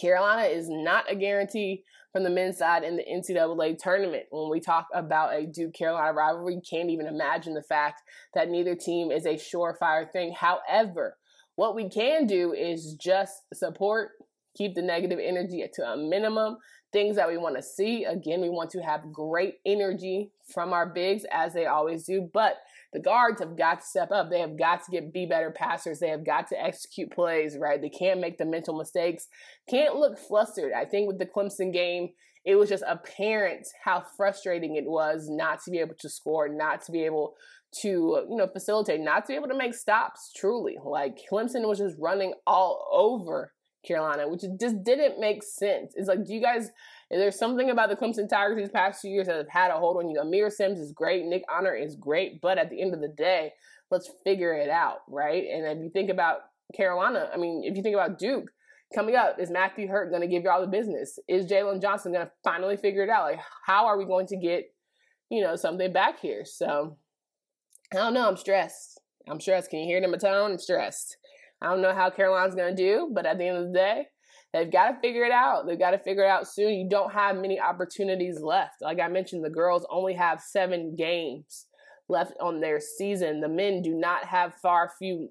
Carolina 0.00 0.42
is 0.48 0.66
not 0.68 1.10
a 1.10 1.16
guarantee 1.16 1.84
from 2.12 2.24
the 2.24 2.30
men's 2.30 2.58
side 2.58 2.84
in 2.84 2.96
the 2.96 3.04
NCAA 3.04 3.78
tournament. 3.78 4.24
When 4.30 4.50
we 4.50 4.60
talk 4.60 4.86
about 4.94 5.34
a 5.34 5.46
Duke 5.46 5.72
Carolina 5.74 6.12
rivalry, 6.12 6.54
you 6.54 6.62
can't 6.68 6.90
even 6.90 7.06
imagine 7.06 7.54
the 7.54 7.62
fact 7.62 8.02
that 8.34 8.50
neither 8.50 8.74
team 8.74 9.10
is 9.10 9.24
a 9.24 9.34
surefire 9.34 10.10
thing. 10.10 10.34
However, 10.38 11.16
what 11.56 11.74
we 11.74 11.88
can 11.88 12.26
do 12.26 12.52
is 12.52 12.94
just 12.94 13.42
support, 13.54 14.10
keep 14.56 14.74
the 14.74 14.82
negative 14.82 15.18
energy 15.22 15.64
to 15.72 15.82
a 15.82 15.96
minimum. 15.96 16.58
Things 16.92 17.16
that 17.16 17.28
we 17.28 17.38
want 17.38 17.56
to 17.56 17.62
see. 17.62 18.04
Again, 18.04 18.42
we 18.42 18.50
want 18.50 18.70
to 18.70 18.82
have 18.82 19.12
great 19.12 19.54
energy 19.64 20.30
from 20.52 20.74
our 20.74 20.86
bigs 20.86 21.24
as 21.32 21.54
they 21.54 21.64
always 21.64 22.04
do, 22.04 22.28
but 22.34 22.56
the 22.92 23.00
guards 23.00 23.40
have 23.40 23.56
got 23.56 23.80
to 23.80 23.86
step 23.86 24.10
up. 24.10 24.28
They 24.28 24.40
have 24.40 24.58
got 24.58 24.84
to 24.84 24.90
get 24.90 25.12
be 25.12 25.24
better 25.24 25.50
passers. 25.50 26.00
They 26.00 26.10
have 26.10 26.26
got 26.26 26.48
to 26.48 26.62
execute 26.62 27.10
plays, 27.10 27.56
right? 27.58 27.80
They 27.80 27.88
can't 27.88 28.20
make 28.20 28.36
the 28.36 28.44
mental 28.44 28.76
mistakes. 28.76 29.28
Can't 29.68 29.96
look 29.96 30.18
flustered. 30.18 30.72
I 30.74 30.84
think 30.84 31.08
with 31.08 31.18
the 31.18 31.24
Clemson 31.24 31.72
game, 31.72 32.10
it 32.44 32.56
was 32.56 32.68
just 32.68 32.84
apparent 32.86 33.66
how 33.84 34.04
frustrating 34.16 34.76
it 34.76 34.84
was 34.84 35.28
not 35.30 35.62
to 35.62 35.70
be 35.70 35.78
able 35.78 35.94
to 36.00 36.08
score, 36.08 36.48
not 36.48 36.82
to 36.82 36.92
be 36.92 37.04
able 37.04 37.34
to, 37.80 38.26
you 38.28 38.36
know, 38.36 38.48
facilitate, 38.48 39.00
not 39.00 39.24
to 39.24 39.28
be 39.28 39.34
able 39.34 39.48
to 39.48 39.56
make 39.56 39.74
stops 39.74 40.30
truly. 40.36 40.76
Like 40.84 41.18
Clemson 41.30 41.66
was 41.66 41.78
just 41.78 41.96
running 41.98 42.34
all 42.46 42.86
over 42.92 43.52
Carolina, 43.86 44.28
which 44.28 44.42
just 44.60 44.84
didn't 44.84 45.18
make 45.18 45.42
sense. 45.42 45.92
It's 45.96 46.08
like, 46.08 46.24
do 46.24 46.34
you 46.34 46.40
guys 46.40 46.70
there's 47.18 47.38
something 47.38 47.70
about 47.70 47.90
the 47.90 47.96
Clemson 47.96 48.28
Tigers 48.28 48.56
these 48.56 48.70
past 48.70 49.02
few 49.02 49.10
years 49.10 49.26
that 49.26 49.36
have 49.36 49.48
had 49.50 49.70
a 49.70 49.74
hold 49.74 49.98
on 49.98 50.08
you. 50.08 50.18
Aamir 50.18 50.50
Simms 50.50 50.78
is 50.78 50.92
great. 50.92 51.24
Nick 51.26 51.44
Honor 51.52 51.74
is 51.74 51.94
great. 51.94 52.40
But 52.40 52.58
at 52.58 52.70
the 52.70 52.80
end 52.80 52.94
of 52.94 53.00
the 53.00 53.08
day, 53.08 53.52
let's 53.90 54.10
figure 54.24 54.54
it 54.54 54.70
out, 54.70 55.00
right? 55.08 55.44
And 55.44 55.66
if 55.66 55.84
you 55.84 55.90
think 55.90 56.10
about 56.10 56.38
Carolina, 56.74 57.28
I 57.32 57.36
mean, 57.36 57.62
if 57.64 57.76
you 57.76 57.82
think 57.82 57.94
about 57.94 58.18
Duke, 58.18 58.50
coming 58.94 59.14
up, 59.14 59.38
is 59.38 59.50
Matthew 59.50 59.88
Hurt 59.88 60.10
going 60.10 60.22
to 60.22 60.26
give 60.26 60.42
you 60.42 60.50
all 60.50 60.62
the 60.62 60.66
business? 60.66 61.18
Is 61.28 61.46
Jalen 61.46 61.82
Johnson 61.82 62.12
going 62.12 62.26
to 62.26 62.32
finally 62.42 62.78
figure 62.78 63.02
it 63.02 63.10
out? 63.10 63.24
Like, 63.24 63.40
how 63.66 63.86
are 63.86 63.98
we 63.98 64.06
going 64.06 64.26
to 64.28 64.36
get, 64.36 64.72
you 65.30 65.42
know, 65.42 65.54
something 65.56 65.92
back 65.92 66.18
here? 66.20 66.44
So, 66.46 66.96
I 67.92 67.96
don't 67.96 68.14
know. 68.14 68.26
I'm 68.26 68.38
stressed. 68.38 69.00
I'm 69.28 69.40
stressed. 69.40 69.68
Can 69.68 69.80
you 69.80 69.86
hear 69.86 69.98
it 69.98 70.04
in 70.04 70.10
my 70.10 70.16
tone? 70.16 70.52
I'm 70.52 70.58
stressed. 70.58 71.18
I 71.62 71.70
don't 71.70 71.80
know 71.80 71.94
how 71.94 72.10
Carolina's 72.10 72.54
going 72.54 72.76
to 72.76 72.82
do, 72.82 73.10
but 73.14 73.24
at 73.24 73.38
the 73.38 73.46
end 73.46 73.56
of 73.56 73.68
the 73.68 73.72
day, 73.72 74.06
They've 74.52 74.70
got 74.70 74.90
to 74.90 75.00
figure 75.00 75.24
it 75.24 75.32
out. 75.32 75.66
They've 75.66 75.78
got 75.78 75.92
to 75.92 75.98
figure 75.98 76.24
it 76.24 76.28
out 76.28 76.46
soon. 76.46 76.74
You 76.74 76.88
don't 76.88 77.12
have 77.12 77.36
many 77.36 77.58
opportunities 77.58 78.40
left. 78.40 78.82
Like 78.82 79.00
I 79.00 79.08
mentioned, 79.08 79.44
the 79.44 79.50
girls 79.50 79.86
only 79.88 80.12
have 80.14 80.42
seven 80.42 80.94
games 80.94 81.66
left 82.08 82.34
on 82.38 82.60
their 82.60 82.78
season. 82.78 83.40
The 83.40 83.48
men 83.48 83.80
do 83.80 83.94
not 83.94 84.24
have 84.24 84.54
far 84.56 84.92
few. 84.98 85.30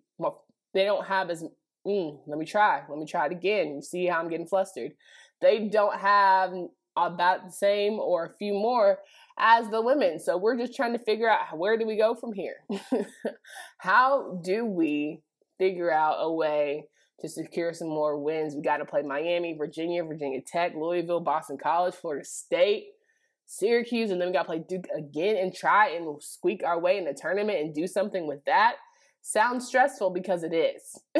They 0.73 0.85
don't 0.85 1.05
have 1.05 1.29
as. 1.29 1.43
Mm, 1.85 2.19
let 2.25 2.39
me 2.39 2.45
try. 2.45 2.81
Let 2.89 2.97
me 2.97 3.05
try 3.05 3.27
it 3.27 3.31
again. 3.31 3.75
You 3.75 3.81
see 3.81 4.07
how 4.07 4.19
I'm 4.19 4.29
getting 4.29 4.47
flustered. 4.47 4.93
They 5.39 5.67
don't 5.67 5.97
have 5.97 6.53
about 6.95 7.45
the 7.45 7.51
same 7.51 7.93
or 7.93 8.25
a 8.25 8.33
few 8.37 8.53
more 8.53 8.99
as 9.37 9.69
the 9.69 9.81
women. 9.81 10.19
So 10.19 10.37
we're 10.37 10.57
just 10.57 10.75
trying 10.75 10.93
to 10.93 10.99
figure 10.99 11.29
out 11.29 11.57
where 11.57 11.77
do 11.77 11.85
we 11.85 11.97
go 11.97 12.15
from 12.15 12.33
here? 12.33 12.57
how 13.77 14.39
do 14.43 14.65
we 14.65 15.21
figure 15.61 15.91
out 15.91 16.15
a 16.17 16.33
way 16.33 16.87
to 17.19 17.29
secure 17.29 17.71
some 17.71 17.87
more 17.87 18.17
wins. 18.17 18.55
We 18.55 18.63
got 18.63 18.77
to 18.77 18.85
play 18.85 19.03
Miami, 19.03 19.55
Virginia, 19.55 20.03
Virginia 20.03 20.41
Tech, 20.41 20.73
Louisville, 20.75 21.19
Boston 21.19 21.59
College, 21.61 21.93
Florida 21.93 22.25
State, 22.25 22.85
Syracuse, 23.45 24.09
and 24.09 24.19
then 24.19 24.29
we 24.29 24.33
got 24.33 24.43
to 24.43 24.47
play 24.47 24.63
Duke 24.67 24.87
again 24.97 25.37
and 25.37 25.53
try 25.53 25.89
and 25.89 26.19
squeak 26.19 26.63
our 26.65 26.79
way 26.79 26.97
in 26.97 27.05
the 27.05 27.13
tournament 27.13 27.59
and 27.59 27.75
do 27.75 27.85
something 27.85 28.25
with 28.25 28.43
that. 28.45 28.77
Sounds 29.23 29.67
stressful 29.67 30.09
because 30.09 30.43
it 30.43 30.53
is. 30.53 30.99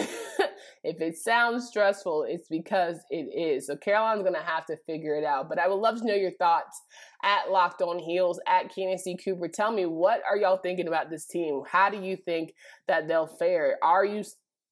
if 0.84 1.00
it 1.00 1.18
sounds 1.18 1.68
stressful, 1.68 2.26
it's 2.28 2.48
because 2.48 2.98
it 3.12 3.30
is. 3.34 3.68
So 3.68 3.78
Caroline's 3.78 4.24
to 4.24 4.40
have 4.40 4.66
to 4.68 4.78
figure 4.88 5.16
it 5.16 5.24
out. 5.24 5.48
But 5.48 5.60
I 5.60 5.68
would 5.68 5.76
love 5.76 6.00
to 6.00 6.06
know 6.06 6.16
your 6.16 6.32
thoughts 6.32 6.82
at 7.24 7.52
Locked 7.52 7.82
On 7.82 8.00
Heels, 8.00 8.40
at 8.48 8.70
Keenan 8.74 8.98
C. 8.98 9.16
Cooper. 9.16 9.48
Tell 9.48 9.72
me, 9.72 9.86
what 9.86 10.22
are 10.28 10.36
y'all 10.36 10.58
thinking 10.58 10.88
about 10.88 11.12
this 11.12 11.28
team? 11.28 11.62
How 11.70 11.90
do 11.90 12.02
you 12.02 12.18
think 12.18 12.54
that 12.88 13.08
they'll 13.08 13.28
fare? 13.28 13.78
Are 13.84 14.04
you 14.04 14.24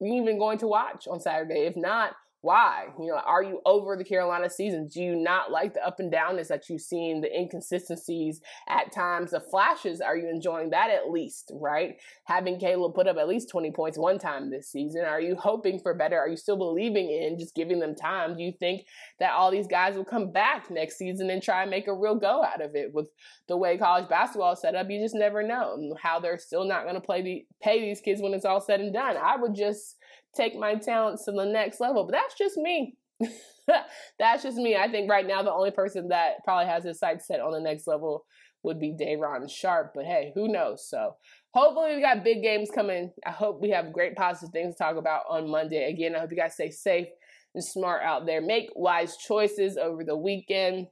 even 0.02 0.38
going 0.38 0.58
to 0.58 0.66
watch 0.66 1.06
on 1.08 1.20
Saturday? 1.20 1.66
If 1.66 1.76
not, 1.76 2.14
why? 2.42 2.86
You 2.98 3.08
know, 3.08 3.16
are 3.18 3.42
you 3.42 3.60
over 3.66 3.96
the 3.96 4.04
Carolina 4.04 4.48
season? 4.48 4.88
Do 4.88 5.02
you 5.02 5.14
not 5.14 5.50
like 5.50 5.74
the 5.74 5.86
up 5.86 6.00
and 6.00 6.10
downness 6.10 6.48
that 6.48 6.70
you've 6.70 6.80
seen, 6.80 7.20
the 7.20 7.30
inconsistencies 7.30 8.40
at 8.66 8.92
times, 8.92 9.32
the 9.32 9.40
flashes? 9.40 10.00
Are 10.00 10.16
you 10.16 10.30
enjoying 10.30 10.70
that 10.70 10.88
at 10.88 11.10
least, 11.10 11.52
right? 11.54 11.96
Having 12.24 12.60
Caleb 12.60 12.94
put 12.94 13.06
up 13.06 13.18
at 13.18 13.28
least 13.28 13.50
20 13.50 13.72
points 13.72 13.98
one 13.98 14.18
time 14.18 14.50
this 14.50 14.70
season. 14.70 15.04
Are 15.04 15.20
you 15.20 15.36
hoping 15.36 15.80
for 15.80 15.92
better? 15.92 16.18
Are 16.18 16.28
you 16.28 16.36
still 16.38 16.56
believing 16.56 17.10
in 17.10 17.38
just 17.38 17.54
giving 17.54 17.78
them 17.78 17.94
time? 17.94 18.36
Do 18.36 18.42
you 18.42 18.52
think 18.58 18.86
that 19.18 19.32
all 19.32 19.50
these 19.50 19.66
guys 19.66 19.94
will 19.94 20.06
come 20.06 20.32
back 20.32 20.70
next 20.70 20.96
season 20.96 21.28
and 21.28 21.42
try 21.42 21.60
and 21.60 21.70
make 21.70 21.88
a 21.88 21.94
real 21.94 22.14
go 22.14 22.42
out 22.42 22.62
of 22.62 22.74
it? 22.74 22.94
With 22.94 23.10
the 23.48 23.58
way 23.58 23.76
college 23.76 24.08
basketball 24.08 24.52
is 24.52 24.60
set 24.62 24.74
up, 24.74 24.88
you 24.88 24.98
just 24.98 25.14
never 25.14 25.42
know 25.42 25.94
how 26.00 26.18
they're 26.18 26.38
still 26.38 26.64
not 26.64 26.84
going 26.84 26.94
to 26.94 27.02
play 27.02 27.20
the 27.20 27.44
pay 27.60 27.80
these 27.80 28.00
kids 28.00 28.22
when 28.22 28.32
it's 28.32 28.46
all 28.46 28.62
said 28.62 28.80
and 28.80 28.94
done. 28.94 29.18
I 29.18 29.36
would 29.36 29.54
just 29.54 29.96
take 30.36 30.56
my 30.56 30.74
talents 30.76 31.24
to 31.24 31.32
the 31.32 31.44
next 31.44 31.80
level. 31.80 32.04
But 32.04 32.12
that's 32.12 32.34
just 32.36 32.56
me. 32.56 32.96
that's 34.18 34.42
just 34.42 34.56
me. 34.56 34.76
I 34.76 34.90
think 34.90 35.10
right 35.10 35.26
now 35.26 35.42
the 35.42 35.52
only 35.52 35.70
person 35.70 36.08
that 36.08 36.44
probably 36.44 36.66
has 36.66 36.84
his 36.84 36.98
sights 36.98 37.26
set 37.26 37.40
on 37.40 37.52
the 37.52 37.60
next 37.60 37.86
level 37.86 38.24
would 38.62 38.78
be 38.78 38.92
Day'Ron 38.92 39.48
Sharp. 39.48 39.92
But 39.94 40.04
hey, 40.04 40.32
who 40.34 40.48
knows? 40.48 40.86
So 40.88 41.16
hopefully 41.52 41.94
we 41.94 42.02
got 42.02 42.24
big 42.24 42.42
games 42.42 42.70
coming. 42.70 43.12
I 43.26 43.30
hope 43.30 43.60
we 43.60 43.70
have 43.70 43.92
great 43.92 44.16
positive 44.16 44.52
things 44.52 44.76
to 44.76 44.82
talk 44.82 44.96
about 44.96 45.24
on 45.28 45.50
Monday. 45.50 45.90
Again, 45.90 46.14
I 46.14 46.20
hope 46.20 46.30
you 46.30 46.36
guys 46.36 46.54
stay 46.54 46.70
safe 46.70 47.08
and 47.54 47.64
smart 47.64 48.02
out 48.02 48.26
there. 48.26 48.40
Make 48.40 48.68
wise 48.74 49.16
choices 49.16 49.76
over 49.76 50.04
the 50.04 50.16
weekend. 50.16 50.88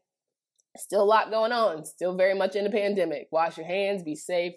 still 0.77 1.03
a 1.03 1.05
lot 1.05 1.31
going 1.31 1.53
on, 1.53 1.85
still 1.85 2.17
very 2.17 2.35
much 2.35 2.57
in 2.57 2.65
the 2.65 2.71
pandemic. 2.71 3.29
Wash 3.31 3.57
your 3.57 3.67
hands, 3.67 4.03
be 4.03 4.15
safe. 4.15 4.55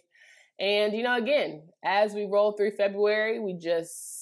And, 0.60 0.94
you 0.94 1.02
know, 1.02 1.18
again, 1.18 1.64
as 1.84 2.14
we 2.14 2.26
roll 2.26 2.52
through 2.52 2.72
February, 2.72 3.40
we 3.40 3.58
just 3.58 4.21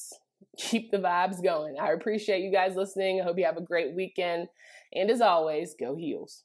keep 0.57 0.91
the 0.91 0.97
vibes 0.97 1.43
going. 1.43 1.75
I 1.79 1.91
appreciate 1.91 2.41
you 2.41 2.51
guys 2.51 2.75
listening. 2.75 3.21
I 3.21 3.23
hope 3.23 3.38
you 3.38 3.45
have 3.45 3.57
a 3.57 3.62
great 3.62 3.95
weekend. 3.95 4.47
And 4.93 5.09
as 5.09 5.21
always, 5.21 5.75
go 5.79 5.95
heels. 5.95 6.43